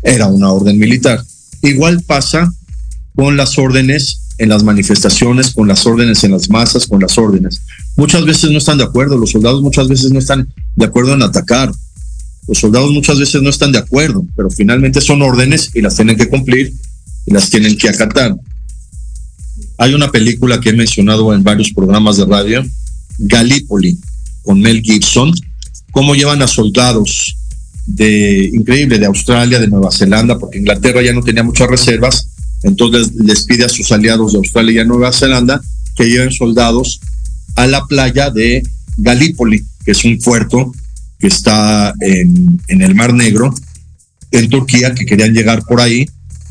era 0.01 0.27
una 0.27 0.51
orden 0.51 0.77
militar. 0.77 1.23
Igual 1.61 2.01
pasa 2.01 2.51
con 3.15 3.37
las 3.37 3.57
órdenes 3.57 4.24
en 4.37 4.49
las 4.49 4.63
manifestaciones, 4.63 5.53
con 5.53 5.67
las 5.67 5.85
órdenes 5.85 6.23
en 6.23 6.31
las 6.31 6.49
masas, 6.49 6.87
con 6.87 7.01
las 7.01 7.17
órdenes. 7.17 7.61
Muchas 7.95 8.25
veces 8.25 8.51
no 8.51 8.57
están 8.57 8.77
de 8.77 8.83
acuerdo, 8.83 9.17
los 9.17 9.31
soldados 9.31 9.61
muchas 9.61 9.87
veces 9.87 10.11
no 10.11 10.19
están 10.19 10.47
de 10.75 10.85
acuerdo 10.85 11.13
en 11.13 11.23
atacar, 11.23 11.71
los 12.47 12.59
soldados 12.59 12.91
muchas 12.91 13.17
veces 13.17 13.41
no 13.41 13.49
están 13.49 13.71
de 13.71 13.79
acuerdo, 13.79 14.25
pero 14.35 14.49
finalmente 14.49 15.01
son 15.01 15.21
órdenes 15.21 15.71
y 15.73 15.81
las 15.81 15.95
tienen 15.95 16.17
que 16.17 16.29
cumplir 16.29 16.73
y 17.25 17.33
las 17.33 17.49
tienen 17.49 17.77
que 17.77 17.89
acatar. 17.89 18.35
Hay 19.77 19.93
una 19.93 20.11
película 20.11 20.59
que 20.59 20.69
he 20.69 20.73
mencionado 20.73 21.33
en 21.33 21.43
varios 21.43 21.71
programas 21.71 22.17
de 22.17 22.25
radio, 22.25 22.63
Gallipoli, 23.17 23.97
con 24.43 24.61
Mel 24.61 24.81
Gibson, 24.81 25.33
cómo 25.91 26.13
llevan 26.13 26.41
a 26.41 26.47
soldados 26.47 27.35
de 27.85 28.49
increíble 28.53 28.99
de 28.99 29.05
Australia, 29.05 29.59
de 29.59 29.67
Nueva 29.67 29.91
Zelanda, 29.91 30.37
porque 30.37 30.59
Inglaterra 30.59 31.01
ya 31.01 31.13
no 31.13 31.21
tenía 31.21 31.43
muchas 31.43 31.69
reservas, 31.69 32.29
entonces 32.65 33.13
les 33.15 33.43
pide 33.43 33.63
a 33.63 33.69
sus 33.69 33.91
aliados 33.91 34.31
de 34.31 34.39
Australia 34.39 34.81
y 34.81 34.87
Nueva 34.87 35.13
Zelanda 35.13 35.61
que 35.95 36.09
lleven 36.09 36.31
soldados 36.31 36.99
a 37.55 37.67
la 37.67 37.85
playa 37.85 38.31
de 38.31 38.63
Galípoli, 38.97 39.63
que 39.85 39.91
es 39.91 40.03
un 40.03 40.17
puerto 40.17 40.73
que 41.19 41.27
está 41.27 41.93
en, 42.01 42.59
el 42.67 42.95
Mar 42.95 43.13
Negro, 43.13 43.53
en 44.31 44.49
Turquía, 44.49 44.93
que 44.95 45.05
querían 45.05 45.33
llegar 45.33 45.63
por 45.63 45.79
ahí 45.79 46.09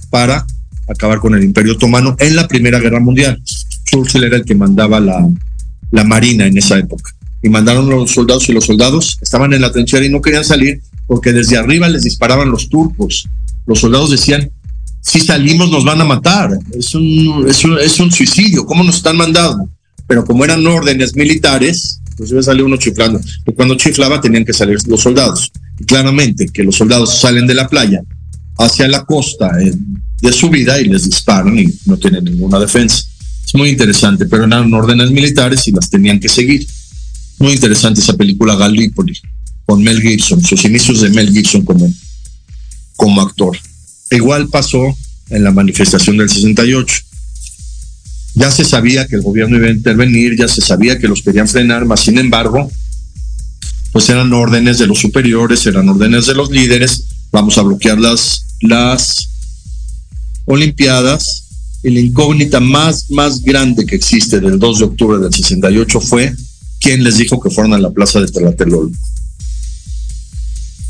para 0.09 0.47
acabar 0.89 1.19
con 1.19 1.35
el 1.35 1.43
Imperio 1.43 1.73
Otomano 1.73 2.17
en 2.21 2.37
la 2.37 2.47
Primera 2.47 2.79
Guerra 2.79 3.01
Mundial. 3.01 3.43
Churchill 3.85 4.25
era 4.25 4.37
el 4.37 4.45
que 4.45 4.55
mandaba 4.55 5.01
la, 5.01 5.29
la 5.91 6.05
marina 6.05 6.47
en 6.47 6.57
esa 6.57 6.79
época. 6.79 7.11
Y 7.43 7.49
mandaron 7.49 7.91
los 7.91 8.12
soldados 8.12 8.49
y 8.49 8.53
los 8.53 8.65
soldados 8.65 9.19
estaban 9.21 9.53
en 9.53 9.61
la 9.61 9.73
trinchera 9.73 10.07
y 10.07 10.11
no 10.11 10.23
querían 10.23 10.45
salir 10.45 10.81
porque 11.07 11.33
desde 11.33 11.59
arriba 11.59 11.89
les 11.89 12.05
disparaban 12.05 12.51
los 12.51 12.69
turcos. 12.69 13.29
Los 13.67 13.81
soldados 13.81 14.11
decían, 14.11 14.51
si 15.05 15.21
salimos 15.21 15.71
nos 15.71 15.85
van 15.85 16.01
a 16.01 16.05
matar, 16.05 16.51
es 16.77 16.95
un, 16.95 17.45
es 17.47 17.63
un, 17.65 17.79
es 17.79 18.01
un 18.01 18.11
suicidio, 18.11 18.65
¿cómo 18.65 18.83
nos 18.83 18.97
están 18.97 19.17
mandando? 19.17 19.69
Pero 20.07 20.25
como 20.25 20.45
eran 20.45 20.67
órdenes 20.67 21.15
militares, 21.15 22.01
pues 22.17 22.31
iba 22.31 22.41
a 22.41 22.45
salir 22.45 22.65
uno 22.65 22.79
chiflando. 22.79 23.21
Y 23.47 23.53
cuando 23.53 23.77
chiflaba 23.77 24.21
tenían 24.21 24.45
que 24.45 24.55
salir 24.55 24.79
los 24.87 25.01
soldados. 25.01 25.53
Y 25.79 25.85
claramente 25.85 26.47
que 26.47 26.63
los 26.63 26.77
soldados 26.77 27.19
salen 27.21 27.47
de 27.47 27.55
la 27.55 27.69
playa 27.69 28.03
hacia 28.59 28.89
la 28.89 29.05
costa 29.05 29.51
eh, 29.61 29.75
de 30.23 30.33
su 30.33 30.49
vida 30.49 30.81
y 30.81 30.87
les 30.87 31.05
disparan 31.05 31.59
y 31.59 31.67
no 31.85 31.99
tienen 31.99 32.25
ninguna 32.25 32.59
defensa. 32.59 33.05
Es 33.45 33.55
muy 33.55 33.69
interesante, 33.69 34.25
pero 34.25 34.45
eran 34.45 34.73
órdenes 34.73 35.11
militares 35.11 35.69
y 35.69 35.73
las 35.73 35.91
tenían 35.91 36.19
que 36.19 36.31
seguir. 36.31 36.67
Muy 37.39 37.53
interesante 37.53 38.01
esa 38.01 38.17
película 38.17 38.57
Gallipoli 38.57 39.19
con 39.67 39.83
Mel 39.83 40.01
Gibson, 40.01 40.43
sus 40.43 40.65
inicios 40.65 41.03
de 41.03 41.11
Mel 41.11 41.31
Gibson 41.31 41.63
como, 41.63 41.93
como 42.97 43.21
actor. 43.21 43.59
Igual 44.11 44.49
pasó 44.49 44.97
en 45.31 45.45
la 45.45 45.51
manifestación 45.51 46.17
del 46.17 46.29
68. 46.29 46.97
Ya 48.35 48.51
se 48.51 48.65
sabía 48.65 49.07
que 49.07 49.17
el 49.17 49.23
gobierno 49.23 49.57
iba 49.57 49.69
a 49.69 49.73
intervenir, 49.73 50.37
ya 50.37 50.49
se 50.49 50.61
sabía 50.61 50.99
que 50.99 51.09
los 51.09 51.23
querían 51.23 51.49
frenar, 51.49 51.85
mas 51.85 52.01
sin 52.01 52.19
embargo, 52.19 52.71
pues 53.93 54.09
eran 54.09 54.33
órdenes 54.33 54.79
de 54.79 54.87
los 54.87 54.99
superiores, 54.99 55.67
eran 55.67 55.89
órdenes 55.89 56.27
de 56.27 56.35
los 56.35 56.51
líderes, 56.51 57.05
vamos 57.31 57.59
a 57.59 57.63
bloquear 57.63 57.99
las, 57.99 58.45
las 58.61 59.29
Olimpiadas. 60.47 61.43
Y 61.83 61.91
la 61.91 62.01
incógnita 62.01 62.61
más, 62.61 63.11
más 63.11 63.43
grande 63.43 63.85
que 63.85 63.95
existe 63.95 64.41
del 64.41 64.59
2 64.59 64.79
de 64.79 64.85
octubre 64.87 65.19
del 65.19 65.35
68 65.35 66.01
fue 66.01 66.35
quién 66.81 67.05
les 67.05 67.19
dijo 67.19 67.39
que 67.39 67.51
fueron 67.51 67.75
a 67.75 67.79
la 67.79 67.91
plaza 67.91 68.21
de 68.21 68.27
Tlatelolco. 68.29 68.97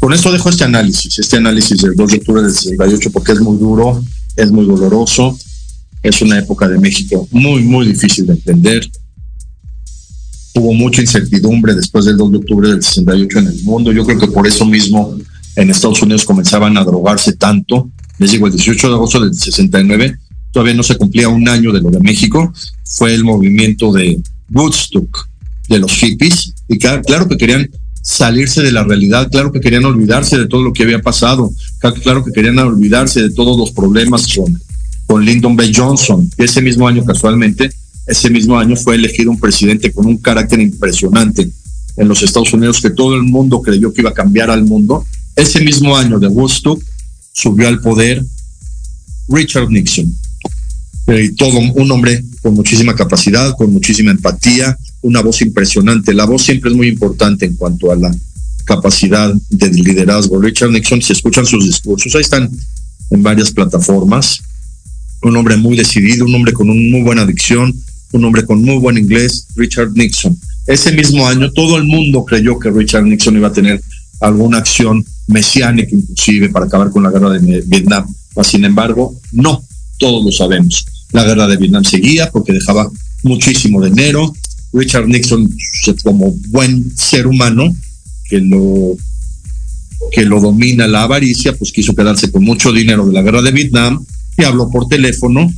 Con 0.05 0.13
esto 0.13 0.31
dejo 0.31 0.51
este 0.51 0.65
análisis, 0.65 1.19
este 1.19 1.39
análisis 1.39 1.81
del 1.81 1.95
2 1.97 2.11
de 2.11 2.17
octubre 2.19 2.43
del 2.43 2.53
68, 2.53 3.11
porque 3.11 3.33
es 3.33 3.41
muy 3.41 3.57
duro, 3.57 4.05
es 4.37 4.53
muy 4.53 4.67
doloroso, 4.67 5.35
Es 6.03 6.21
una 6.21 6.39
época 6.39 6.69
de 6.69 6.79
México 6.79 7.27
muy, 7.31 7.63
muy 7.63 7.87
difícil 7.87 8.27
de 8.27 8.35
entender. 8.35 8.87
Hubo 10.57 10.75
mucha 10.75 11.01
incertidumbre 11.01 11.75
después 11.75 12.05
del 12.05 12.19
2 12.19 12.33
de 12.33 12.37
octubre 12.37 12.69
del 12.69 12.83
68 12.83 13.39
en 13.39 13.47
el 13.47 13.63
mundo. 13.63 13.93
Yo 13.93 14.05
creo 14.05 14.19
que 14.19 14.27
por 14.27 14.47
eso 14.47 14.67
mismo 14.67 15.17
en 15.57 15.71
Estados 15.71 16.03
Unidos 16.03 16.27
comenzaban 16.27 16.77
a 16.77 16.85
drogarse 16.85 17.33
tanto. 17.33 17.91
Les 18.19 18.33
digo, 18.33 18.47
el 18.47 18.53
18 18.53 18.89
de 18.89 18.95
agosto 18.97 19.21
del 19.21 19.35
69, 19.35 20.19
todavía 20.53 20.75
no 20.75 20.83
se 20.83 20.99
cumplía 20.99 21.31
un 21.31 21.49
año 21.49 21.73
de 21.73 21.81
lo 21.81 21.89
de 21.89 22.01
México, 22.01 22.53
fue 22.85 23.15
el 23.15 23.25
movimiento 23.25 23.91
de 23.91 24.21
Woodstock, 24.53 25.31
de 25.71 25.79
los 25.79 25.93
hippies, 25.93 26.53
y 26.69 26.77
claro, 26.77 27.01
claro 27.01 27.27
que 27.27 27.39
querían 27.39 27.71
salirse 28.05 28.63
de 28.63 28.71
la 28.71 28.85
realidad, 28.85 29.31
claro 29.31 29.51
que 29.51 29.61
querían 29.61 29.87
olvidarse 29.87 30.37
de 30.37 30.47
todo 30.47 30.63
lo 30.63 30.75
que 30.75 30.83
había 30.83 31.01
pasado, 31.01 31.51
claro 32.03 32.23
que 32.23 32.33
querían 32.33 32.59
olvidarse 32.59 33.23
de 33.23 33.31
todos 33.31 33.59
los 33.59 33.73
problemas 33.73 34.27
con, 34.35 34.61
con 35.07 35.25
Lyndon 35.25 35.57
B. 35.57 35.73
Johnson, 35.75 36.31
que 36.37 36.45
ese 36.45 36.61
mismo 36.61 36.87
año 36.87 37.03
casualmente, 37.03 37.71
ese 38.07 38.29
mismo 38.29 38.59
año 38.59 38.77
fue 38.77 38.97
elegido 38.97 39.31
un 39.31 39.41
presidente 39.41 39.91
con 39.91 40.05
un 40.05 40.19
carácter 40.19 40.61
impresionante 40.61 41.51
en 41.97 42.07
los 42.07 42.23
Estados 42.23 42.53
Unidos 42.53 42.83
que 42.83 42.91
todo 42.91 43.15
el 43.15 43.23
mundo 43.23 43.63
creyó 43.63 43.91
que 43.91 44.03
iba 44.03 44.11
a 44.11 44.15
cambiar 44.15 44.51
al 44.51 44.65
mundo. 44.65 45.07
Ese 45.35 45.63
mismo 45.63 45.97
año 45.97 46.19
de 46.19 46.29
Woodstock 46.29 46.83
subió 47.33 47.69
al 47.69 47.81
poder 47.81 48.23
Richard 49.29 49.71
Nixon, 49.71 50.15
eh, 51.07 51.33
todo 51.39 51.59
un 51.59 51.91
hombre 51.91 52.23
con 52.43 52.53
muchísima 52.53 52.95
capacidad, 52.95 53.57
con 53.57 53.73
muchísima 53.73 54.11
empatía, 54.11 54.77
una 55.05 55.21
voz 55.21 55.43
impresionante. 55.43 56.15
La 56.15 56.25
voz 56.25 56.43
siempre 56.43 56.71
es 56.71 56.77
muy 56.77 56.89
importante 56.89 57.45
en 57.45 57.55
cuanto 57.57 57.93
a 57.93 57.97
la 57.97 58.15
capacidad 58.65 59.33
de 59.51 59.69
liderazgo. 59.71 60.41
Richard 60.41 60.71
Nixon, 60.71 61.03
si 61.03 61.13
escuchan 61.13 61.45
sus 61.45 61.65
discursos, 61.65 62.15
ahí 62.15 62.23
están 62.23 62.51
en 63.11 63.23
varias 63.23 63.51
plataformas. 63.51 64.41
Un 65.23 65.37
hombre 65.37 65.59
muy 65.59 65.77
decidido, 65.77 66.25
un 66.25 66.35
hombre 66.35 66.55
con 66.55 66.71
una 66.71 66.81
muy 66.81 67.03
buena 67.03 67.27
dicción, 67.27 67.75
un 68.13 68.25
hombre 68.25 68.47
con 68.47 68.63
muy 68.63 68.79
buen 68.79 68.97
inglés, 68.97 69.47
Richard 69.57 69.93
Nixon. 69.93 70.39
Ese 70.67 70.93
mismo 70.93 71.27
año 71.29 71.53
todo 71.53 71.77
el 71.77 71.85
mundo 71.85 72.25
creyó 72.25 72.59
que 72.59 72.71
Richard 72.71 73.05
Nixon 73.05 73.37
iba 73.37 73.49
a 73.49 73.53
tener 73.53 73.83
alguna 74.21 74.59
acción 74.59 75.05
mesiánica 75.27 75.95
inclusive 75.95 76.49
para 76.49 76.65
acabar 76.65 76.91
con 76.91 77.03
la 77.03 77.11
guerra 77.11 77.29
de 77.31 77.61
Vietnam. 77.67 78.07
Sin 78.43 78.65
embargo, 78.65 79.21
no, 79.33 79.63
todos 79.99 80.25
lo 80.25 80.33
sabemos. 80.33 80.87
La 81.13 81.25
guerra 81.25 81.47
de 81.47 81.59
Vietnam 81.59 81.85
seguía 81.85 82.31
porque 82.31 82.55
dejaba 82.55 82.91
muchísimo 83.23 83.85
dinero. 83.85 84.33
Richard 84.75 85.07
Nixon, 85.07 85.49
como 86.03 86.35
buen 86.49 86.97
ser 86.97 87.27
humano, 87.29 87.75
que 88.29 88.41
lo, 88.41 88.97
que 90.11 90.25
lo 90.25 90.41
domina 90.41 90.89
la 90.89 91.05
avaricia, 91.05 91.57
pues 91.57 91.71
quiso 91.73 91.95
quedarse 91.95 92.31
con 92.31 92.43
mucho 92.43 92.73
dinero 92.73 93.07
de 93.07 93.13
la 93.13 93.23
guerra 93.23 93.41
de 93.41 93.53
Vietnam 93.53 94.05
y 94.37 94.45
habló 94.45 94.69
por 94.69 94.89
teléfono 94.89 95.51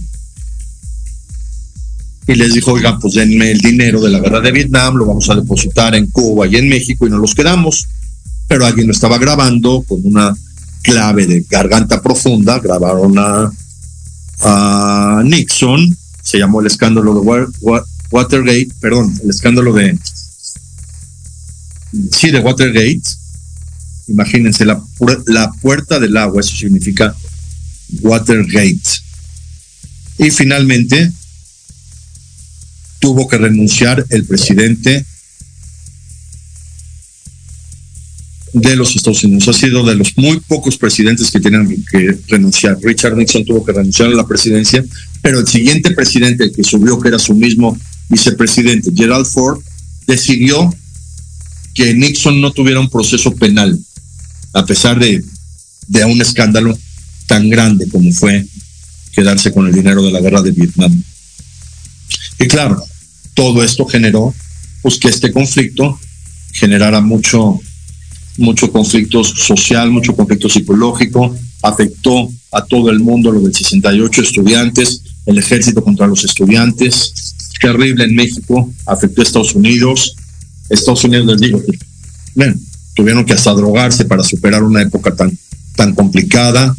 y 2.28 2.34
les 2.34 2.52
dijo, 2.52 2.72
oigan, 2.72 2.98
pues 2.98 3.14
denme 3.14 3.52
el 3.52 3.60
dinero 3.60 4.00
de 4.00 4.10
la 4.10 4.18
guerra 4.18 4.40
de 4.40 4.52
Vietnam, 4.52 4.96
lo 4.96 5.06
vamos 5.06 5.30
a 5.30 5.36
depositar 5.36 5.94
en 5.94 6.08
Cuba 6.08 6.46
y 6.46 6.56
en 6.56 6.68
México 6.68 7.06
y 7.06 7.10
nos 7.10 7.20
los 7.20 7.34
quedamos. 7.34 7.86
Pero 8.48 8.66
alguien 8.66 8.88
lo 8.88 8.92
estaba 8.92 9.16
grabando 9.18 9.84
con 9.86 10.00
una 10.04 10.36
clave 10.82 11.26
de 11.26 11.46
garganta 11.48 12.02
profunda, 12.02 12.58
grabaron 12.58 13.16
a, 13.18 13.50
a 14.40 15.22
Nixon, 15.24 15.96
se 16.22 16.38
llamó 16.38 16.60
el 16.60 16.66
escándalo 16.66 17.14
de 17.14 17.20
Watergate, 18.10 18.68
perdón, 18.80 19.18
el 19.22 19.30
escándalo 19.30 19.72
de, 19.72 19.98
sí, 22.12 22.30
de 22.30 22.40
Watergate. 22.40 23.02
Imagínense, 24.08 24.64
la, 24.64 24.80
la 25.26 25.52
puerta 25.52 25.98
del 25.98 26.16
agua, 26.16 26.40
eso 26.40 26.54
significa 26.54 27.14
Watergate. 28.00 28.80
Y 30.18 30.30
finalmente 30.30 31.12
tuvo 33.00 33.28
que 33.28 33.38
renunciar 33.38 34.04
el 34.10 34.24
presidente 34.24 35.04
de 38.52 38.76
los 38.76 38.96
Estados 38.96 39.22
Unidos. 39.24 39.48
Ha 39.48 39.52
sido 39.52 39.84
de 39.84 39.96
los 39.96 40.16
muy 40.16 40.40
pocos 40.40 40.78
presidentes 40.78 41.30
que 41.30 41.40
tienen 41.40 41.84
que 41.90 42.18
renunciar. 42.28 42.78
Richard 42.80 43.16
Nixon 43.16 43.44
tuvo 43.44 43.64
que 43.64 43.72
renunciar 43.72 44.08
a 44.08 44.14
la 44.14 44.26
presidencia, 44.26 44.84
pero 45.20 45.40
el 45.40 45.46
siguiente 45.46 45.90
presidente 45.90 46.50
que 46.50 46.64
subió, 46.64 46.98
que 46.98 47.08
era 47.08 47.18
su 47.18 47.34
mismo 47.34 47.78
vicepresidente, 48.08 48.90
Gerald 48.94 49.26
Ford, 49.26 49.60
decidió 50.06 50.72
que 51.74 51.94
Nixon 51.94 52.40
no 52.40 52.52
tuviera 52.52 52.80
un 52.80 52.88
proceso 52.88 53.34
penal, 53.34 53.78
a 54.52 54.64
pesar 54.64 54.98
de, 54.98 55.22
de 55.88 56.04
un 56.04 56.20
escándalo 56.20 56.76
tan 57.26 57.50
grande 57.50 57.88
como 57.88 58.10
fue 58.12 58.46
quedarse 59.12 59.52
con 59.52 59.66
el 59.66 59.74
dinero 59.74 60.02
de 60.02 60.12
la 60.12 60.20
guerra 60.20 60.42
de 60.42 60.52
Vietnam. 60.52 61.02
Y 62.38 62.46
claro, 62.46 62.82
todo 63.34 63.62
esto 63.62 63.86
generó 63.86 64.34
pues 64.82 64.98
que 64.98 65.08
este 65.08 65.32
conflicto 65.32 65.98
generara 66.52 67.00
mucho 67.00 67.60
mucho 68.38 68.70
conflicto 68.70 69.24
social, 69.24 69.90
mucho 69.90 70.14
conflicto 70.14 70.48
psicológico, 70.48 71.34
afectó 71.62 72.30
a 72.52 72.64
todo 72.64 72.90
el 72.90 73.00
mundo 73.00 73.32
lo 73.32 73.40
del 73.40 73.54
68 73.54 74.22
estudiantes, 74.22 75.02
el 75.24 75.38
ejército 75.38 75.82
contra 75.82 76.06
los 76.06 76.24
estudiantes, 76.24 77.34
terrible 77.60 78.04
en 78.04 78.14
México, 78.14 78.72
afectó 78.84 79.20
a 79.20 79.24
Estados 79.24 79.54
Unidos. 79.54 80.16
Estados 80.68 81.04
Unidos 81.04 81.26
les 81.26 81.40
digo, 81.40 81.62
bueno, 82.34 82.54
tuvieron 82.94 83.24
que 83.24 83.34
hasta 83.34 83.52
drogarse 83.52 84.04
para 84.04 84.22
superar 84.22 84.62
una 84.62 84.82
época 84.82 85.14
tan, 85.14 85.36
tan 85.74 85.94
complicada. 85.94 86.76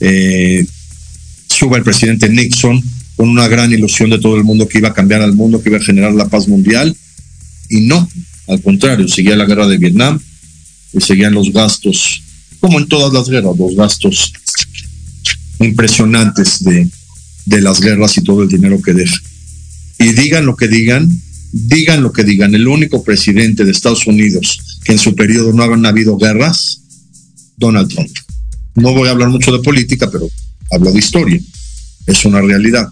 Eh, 0.00 0.66
sube 1.48 1.78
el 1.78 1.84
presidente 1.84 2.28
Nixon 2.28 2.82
con 3.16 3.28
una 3.28 3.46
gran 3.48 3.72
ilusión 3.72 4.10
de 4.10 4.18
todo 4.18 4.36
el 4.36 4.44
mundo 4.44 4.68
que 4.68 4.78
iba 4.78 4.88
a 4.88 4.94
cambiar 4.94 5.22
al 5.22 5.34
mundo, 5.34 5.62
que 5.62 5.68
iba 5.68 5.78
a 5.78 5.82
generar 5.82 6.12
la 6.12 6.28
paz 6.28 6.48
mundial. 6.48 6.96
Y 7.68 7.82
no, 7.82 8.08
al 8.48 8.60
contrario, 8.62 9.08
seguía 9.08 9.36
la 9.36 9.46
guerra 9.46 9.66
de 9.66 9.78
Vietnam 9.78 10.20
y 10.92 11.00
seguían 11.00 11.34
los 11.34 11.52
gastos, 11.52 12.22
como 12.60 12.78
en 12.78 12.88
todas 12.88 13.12
las 13.12 13.28
guerras, 13.28 13.56
los 13.58 13.74
gastos 13.74 14.32
impresionantes 15.60 16.62
de, 16.62 16.88
de 17.46 17.60
las 17.60 17.80
guerras 17.80 18.16
y 18.16 18.22
todo 18.22 18.42
el 18.42 18.48
dinero 18.48 18.80
que 18.82 18.92
deja. 18.92 19.16
Y 20.04 20.12
digan 20.12 20.44
lo 20.44 20.54
que 20.54 20.68
digan, 20.68 21.08
digan 21.50 22.02
lo 22.02 22.12
que 22.12 22.24
digan, 22.24 22.54
el 22.54 22.68
único 22.68 23.02
presidente 23.02 23.64
de 23.64 23.70
Estados 23.70 24.06
Unidos 24.06 24.80
que 24.84 24.92
en 24.92 24.98
su 24.98 25.14
periodo 25.14 25.54
no 25.54 25.62
hagan 25.62 25.86
habido 25.86 26.18
guerras, 26.18 26.82
Donald 27.56 27.88
Trump. 27.88 28.10
No 28.74 28.92
voy 28.92 29.08
a 29.08 29.12
hablar 29.12 29.30
mucho 29.30 29.50
de 29.50 29.62
política, 29.62 30.10
pero 30.10 30.28
hablo 30.70 30.92
de 30.92 30.98
historia. 30.98 31.40
Es 32.06 32.26
una 32.26 32.42
realidad. 32.42 32.86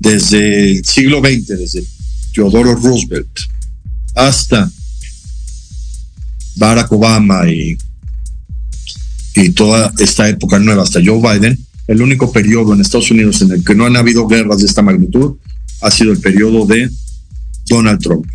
Desde 0.00 0.78
el 0.78 0.84
siglo 0.86 1.20
XX, 1.20 1.48
desde 1.48 1.84
Teodoro 2.32 2.76
Roosevelt 2.76 3.38
hasta 4.14 4.70
Barack 6.56 6.90
Obama 6.92 7.46
y, 7.46 7.76
y 9.34 9.50
toda 9.50 9.92
esta 9.98 10.30
época 10.30 10.58
nueva 10.58 10.82
hasta 10.82 11.02
Joe 11.04 11.20
Biden, 11.20 11.58
el 11.88 12.00
único 12.00 12.32
periodo 12.32 12.72
en 12.72 12.80
Estados 12.80 13.10
Unidos 13.10 13.42
en 13.42 13.52
el 13.52 13.62
que 13.62 13.74
no 13.74 13.84
han 13.84 13.96
habido 13.96 14.26
guerras 14.26 14.60
de 14.60 14.66
esta 14.66 14.80
magnitud 14.80 15.36
ha 15.82 15.90
sido 15.90 16.12
el 16.12 16.18
periodo 16.18 16.64
de 16.66 16.90
Donald 17.68 18.00
Trump. 18.00 18.26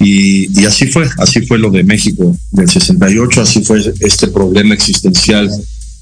Y, 0.00 0.64
así 0.66 0.86
fue, 0.86 1.08
así 1.18 1.46
fue 1.46 1.58
lo 1.58 1.70
de 1.70 1.82
México 1.82 2.36
del 2.50 2.68
68, 2.68 3.40
así 3.40 3.64
fue 3.64 3.80
este 4.00 4.28
problema 4.28 4.74
existencial 4.74 5.50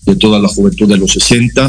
de 0.07 0.17
toda 0.17 0.41
la 0.41 0.49
juventud 0.49 0.89
de 0.89 0.97
los 0.97 1.13
60. 1.13 1.69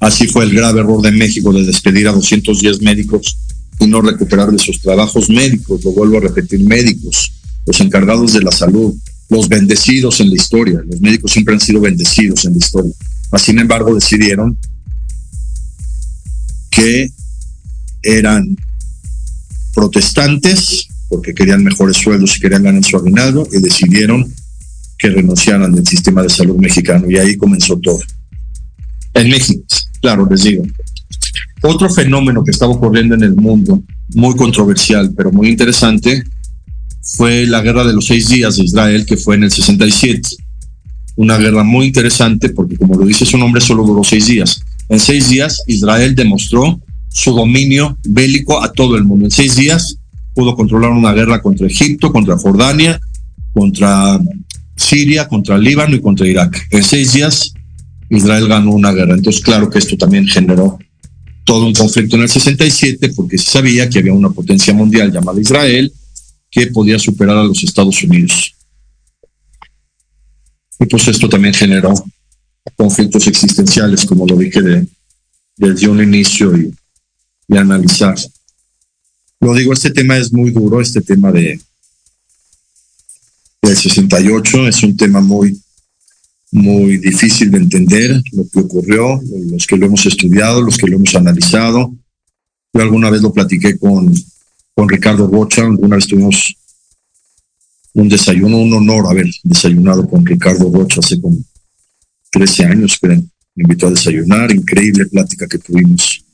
Así 0.00 0.26
fue 0.28 0.44
el 0.44 0.54
grave 0.54 0.80
error 0.80 1.00
de 1.00 1.12
México 1.12 1.52
de 1.52 1.64
despedir 1.64 2.08
a 2.08 2.12
210 2.12 2.82
médicos 2.82 3.38
y 3.80 3.86
no 3.86 4.02
recuperar 4.02 4.50
de 4.50 4.58
sus 4.58 4.80
trabajos 4.80 5.30
médicos, 5.30 5.82
lo 5.84 5.92
vuelvo 5.92 6.18
a 6.18 6.20
repetir, 6.20 6.60
médicos, 6.60 7.32
los 7.64 7.80
encargados 7.80 8.34
de 8.34 8.42
la 8.42 8.52
salud, 8.52 8.94
los 9.28 9.48
bendecidos 9.48 10.20
en 10.20 10.30
la 10.30 10.36
historia, 10.36 10.82
los 10.86 11.00
médicos 11.00 11.32
siempre 11.32 11.54
han 11.54 11.60
sido 11.60 11.80
bendecidos 11.80 12.44
en 12.44 12.52
la 12.52 12.58
historia. 12.58 12.92
Sin 13.38 13.58
embargo, 13.58 13.94
decidieron 13.94 14.56
que 16.76 17.10
eran 18.02 18.54
protestantes 19.74 20.88
porque 21.08 21.34
querían 21.34 21.64
mejores 21.64 21.96
sueldos 21.96 22.36
y 22.36 22.40
querían 22.40 22.64
ganar 22.64 22.84
su 22.84 22.96
aguinaldo 22.96 23.48
y 23.50 23.60
decidieron 23.60 24.30
que 24.98 25.08
renunciaran 25.08 25.72
del 25.72 25.86
sistema 25.86 26.22
de 26.22 26.28
salud 26.28 26.56
mexicano 26.56 27.10
y 27.10 27.16
ahí 27.16 27.36
comenzó 27.36 27.78
todo. 27.78 28.00
En 29.14 29.30
México, 29.30 29.62
claro, 30.02 30.28
les 30.30 30.42
digo, 30.42 30.64
otro 31.62 31.88
fenómeno 31.88 32.44
que 32.44 32.50
estaba 32.50 32.72
ocurriendo 32.72 33.14
en 33.14 33.22
el 33.22 33.34
mundo, 33.34 33.82
muy 34.14 34.36
controversial, 34.36 35.12
pero 35.16 35.32
muy 35.32 35.48
interesante, 35.48 36.24
fue 37.02 37.46
la 37.46 37.62
guerra 37.62 37.84
de 37.84 37.94
los 37.94 38.06
seis 38.06 38.28
días 38.28 38.56
de 38.56 38.64
Israel, 38.64 39.06
que 39.06 39.16
fue 39.16 39.36
en 39.36 39.44
el 39.44 39.50
67. 39.50 40.28
Una 41.16 41.38
guerra 41.38 41.64
muy 41.64 41.86
interesante 41.86 42.50
porque, 42.50 42.76
como 42.76 42.94
lo 42.94 43.06
dice 43.06 43.24
su 43.24 43.38
nombre, 43.38 43.60
solo 43.60 43.84
duró 43.84 44.04
seis 44.04 44.26
días. 44.26 44.60
En 44.88 45.00
seis 45.00 45.28
días, 45.28 45.62
Israel 45.66 46.14
demostró 46.14 46.80
su 47.08 47.32
dominio 47.32 47.98
bélico 48.04 48.62
a 48.62 48.72
todo 48.72 48.96
el 48.96 49.04
mundo. 49.04 49.24
En 49.24 49.30
seis 49.30 49.56
días 49.56 49.96
pudo 50.34 50.54
controlar 50.54 50.90
una 50.90 51.12
guerra 51.12 51.40
contra 51.40 51.66
Egipto, 51.66 52.12
contra 52.12 52.36
Jordania, 52.36 53.00
contra 53.52 54.20
Siria, 54.76 55.26
contra 55.26 55.56
Líbano 55.56 55.96
y 55.96 56.00
contra 56.00 56.26
Irak. 56.26 56.68
En 56.70 56.84
seis 56.84 57.14
días 57.14 57.54
Israel 58.10 58.46
ganó 58.48 58.72
una 58.72 58.92
guerra. 58.92 59.14
Entonces, 59.14 59.40
claro 59.40 59.70
que 59.70 59.78
esto 59.78 59.96
también 59.96 60.26
generó 60.26 60.78
todo 61.44 61.66
un 61.66 61.74
conflicto 61.74 62.16
en 62.16 62.22
el 62.22 62.28
67 62.28 63.12
porque 63.14 63.38
se 63.38 63.50
sabía 63.50 63.88
que 63.88 64.00
había 64.00 64.12
una 64.12 64.30
potencia 64.30 64.74
mundial 64.74 65.12
llamada 65.12 65.40
Israel 65.40 65.92
que 66.50 66.66
podía 66.68 66.98
superar 66.98 67.38
a 67.38 67.44
los 67.44 67.62
Estados 67.62 68.02
Unidos. 68.02 68.54
Y 70.78 70.86
pues 70.86 71.08
esto 71.08 71.28
también 71.28 71.54
generó 71.54 71.94
conflictos 72.74 73.26
existenciales, 73.26 74.04
como 74.04 74.26
lo 74.26 74.36
dije 74.36 74.60
de, 74.62 74.86
desde 75.56 75.88
un 75.88 76.02
inicio 76.02 76.56
y, 76.56 76.74
y 77.48 77.56
analizar. 77.56 78.16
Lo 79.40 79.54
digo, 79.54 79.72
este 79.72 79.90
tema 79.90 80.16
es 80.16 80.32
muy 80.32 80.50
duro, 80.50 80.80
este 80.80 81.00
tema 81.00 81.30
de 81.30 81.60
del 83.62 83.76
68 83.76 84.68
es 84.68 84.82
un 84.84 84.96
tema 84.96 85.20
muy 85.20 85.60
muy 86.52 86.98
difícil 86.98 87.50
de 87.50 87.58
entender 87.58 88.22
lo 88.32 88.48
que 88.48 88.60
ocurrió, 88.60 89.20
los 89.50 89.66
que 89.66 89.76
lo 89.76 89.86
hemos 89.86 90.06
estudiado, 90.06 90.62
los 90.62 90.76
que 90.76 90.86
lo 90.86 90.96
hemos 90.96 91.14
analizado. 91.14 91.92
Yo 92.72 92.82
alguna 92.82 93.10
vez 93.10 93.20
lo 93.20 93.32
platiqué 93.32 93.78
con, 93.78 94.14
con 94.74 94.88
Ricardo 94.88 95.26
Rocha, 95.26 95.62
alguna 95.62 95.96
vez 95.96 96.06
tuvimos 96.06 96.56
un 97.94 98.08
desayuno, 98.08 98.58
un 98.58 98.72
honor 98.72 99.06
haber 99.10 99.26
desayunado 99.42 100.08
con 100.08 100.24
Ricardo 100.24 100.70
Rocha 100.72 101.00
hace 101.00 101.20
como 101.20 101.36
13 102.30 102.64
años. 102.64 102.98
Me 103.02 103.22
invitó 103.56 103.88
a 103.88 103.90
desayunar, 103.90 104.52
increíble 104.52 105.06
plática 105.06 105.46
que 105.46 105.58
tuvimos. 105.58 106.24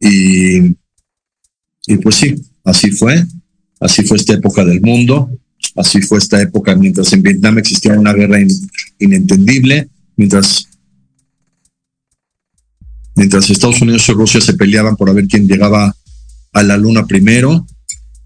Y, 0.00 0.58
y 1.86 1.96
pues 2.02 2.16
sí, 2.16 2.34
así 2.64 2.90
fue, 2.90 3.24
así 3.80 4.02
fue 4.04 4.18
esta 4.18 4.34
época 4.34 4.64
del 4.64 4.80
mundo, 4.80 5.30
así 5.74 6.02
fue 6.02 6.18
esta 6.18 6.40
época 6.40 6.74
mientras 6.76 7.12
en 7.12 7.22
Vietnam 7.22 7.58
existía 7.58 7.98
una 7.98 8.12
guerra 8.12 8.40
in, 8.40 8.48
inentendible, 8.98 9.88
mientras 10.16 10.68
mientras 13.14 13.48
Estados 13.48 13.80
Unidos 13.80 14.08
y 14.08 14.12
Rusia 14.12 14.40
se 14.40 14.54
peleaban 14.54 14.96
por 14.96 15.08
a 15.08 15.14
ver 15.14 15.26
quién 15.26 15.48
llegaba 15.48 15.96
a 16.52 16.62
la 16.62 16.76
luna 16.76 17.06
primero, 17.06 17.66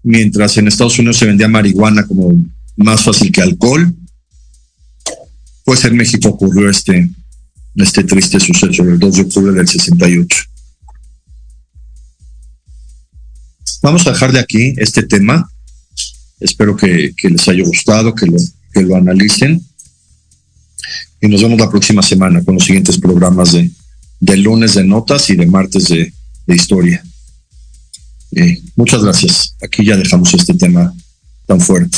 mientras 0.03 0.57
en 0.57 0.67
Estados 0.67 0.99
Unidos 0.99 1.17
se 1.17 1.25
vendía 1.25 1.47
marihuana 1.47 2.05
como 2.05 2.33
más 2.75 3.03
fácil 3.03 3.31
que 3.31 3.41
alcohol, 3.41 3.93
pues 5.63 5.85
en 5.85 5.95
México 5.95 6.29
ocurrió 6.29 6.69
este, 6.69 7.09
este 7.75 8.03
triste 8.03 8.39
suceso 8.39 8.83
el 8.83 8.99
2 8.99 9.15
de 9.15 9.21
octubre 9.21 9.51
del 9.53 9.67
68. 9.67 10.37
Vamos 13.83 14.05
a 14.05 14.11
dejar 14.11 14.31
de 14.31 14.39
aquí 14.39 14.73
este 14.77 15.03
tema. 15.03 15.49
Espero 16.39 16.75
que, 16.75 17.13
les 17.23 17.47
haya 17.47 17.63
gustado, 17.63 18.13
que 18.13 18.27
lo, 18.27 18.37
que 18.73 18.81
lo 18.81 18.95
analicen. 18.95 19.63
Y 21.19 21.27
nos 21.27 21.41
vemos 21.41 21.59
la 21.59 21.69
próxima 21.69 22.01
semana 22.01 22.43
con 22.43 22.55
los 22.55 22.65
siguientes 22.65 22.99
programas 22.99 23.53
de, 23.53 23.71
de 24.19 24.37
lunes 24.37 24.75
de 24.75 24.83
notas 24.83 25.29
y 25.29 25.35
de 25.35 25.45
martes 25.45 25.89
de, 25.89 26.13
de 26.47 26.55
historia. 26.55 27.03
Eh, 28.31 28.61
muchas 28.75 29.03
gracias. 29.03 29.55
Aquí 29.61 29.85
ya 29.85 29.97
dejamos 29.97 30.33
este 30.33 30.53
tema 30.53 30.93
tan 31.45 31.59
fuerte. 31.59 31.97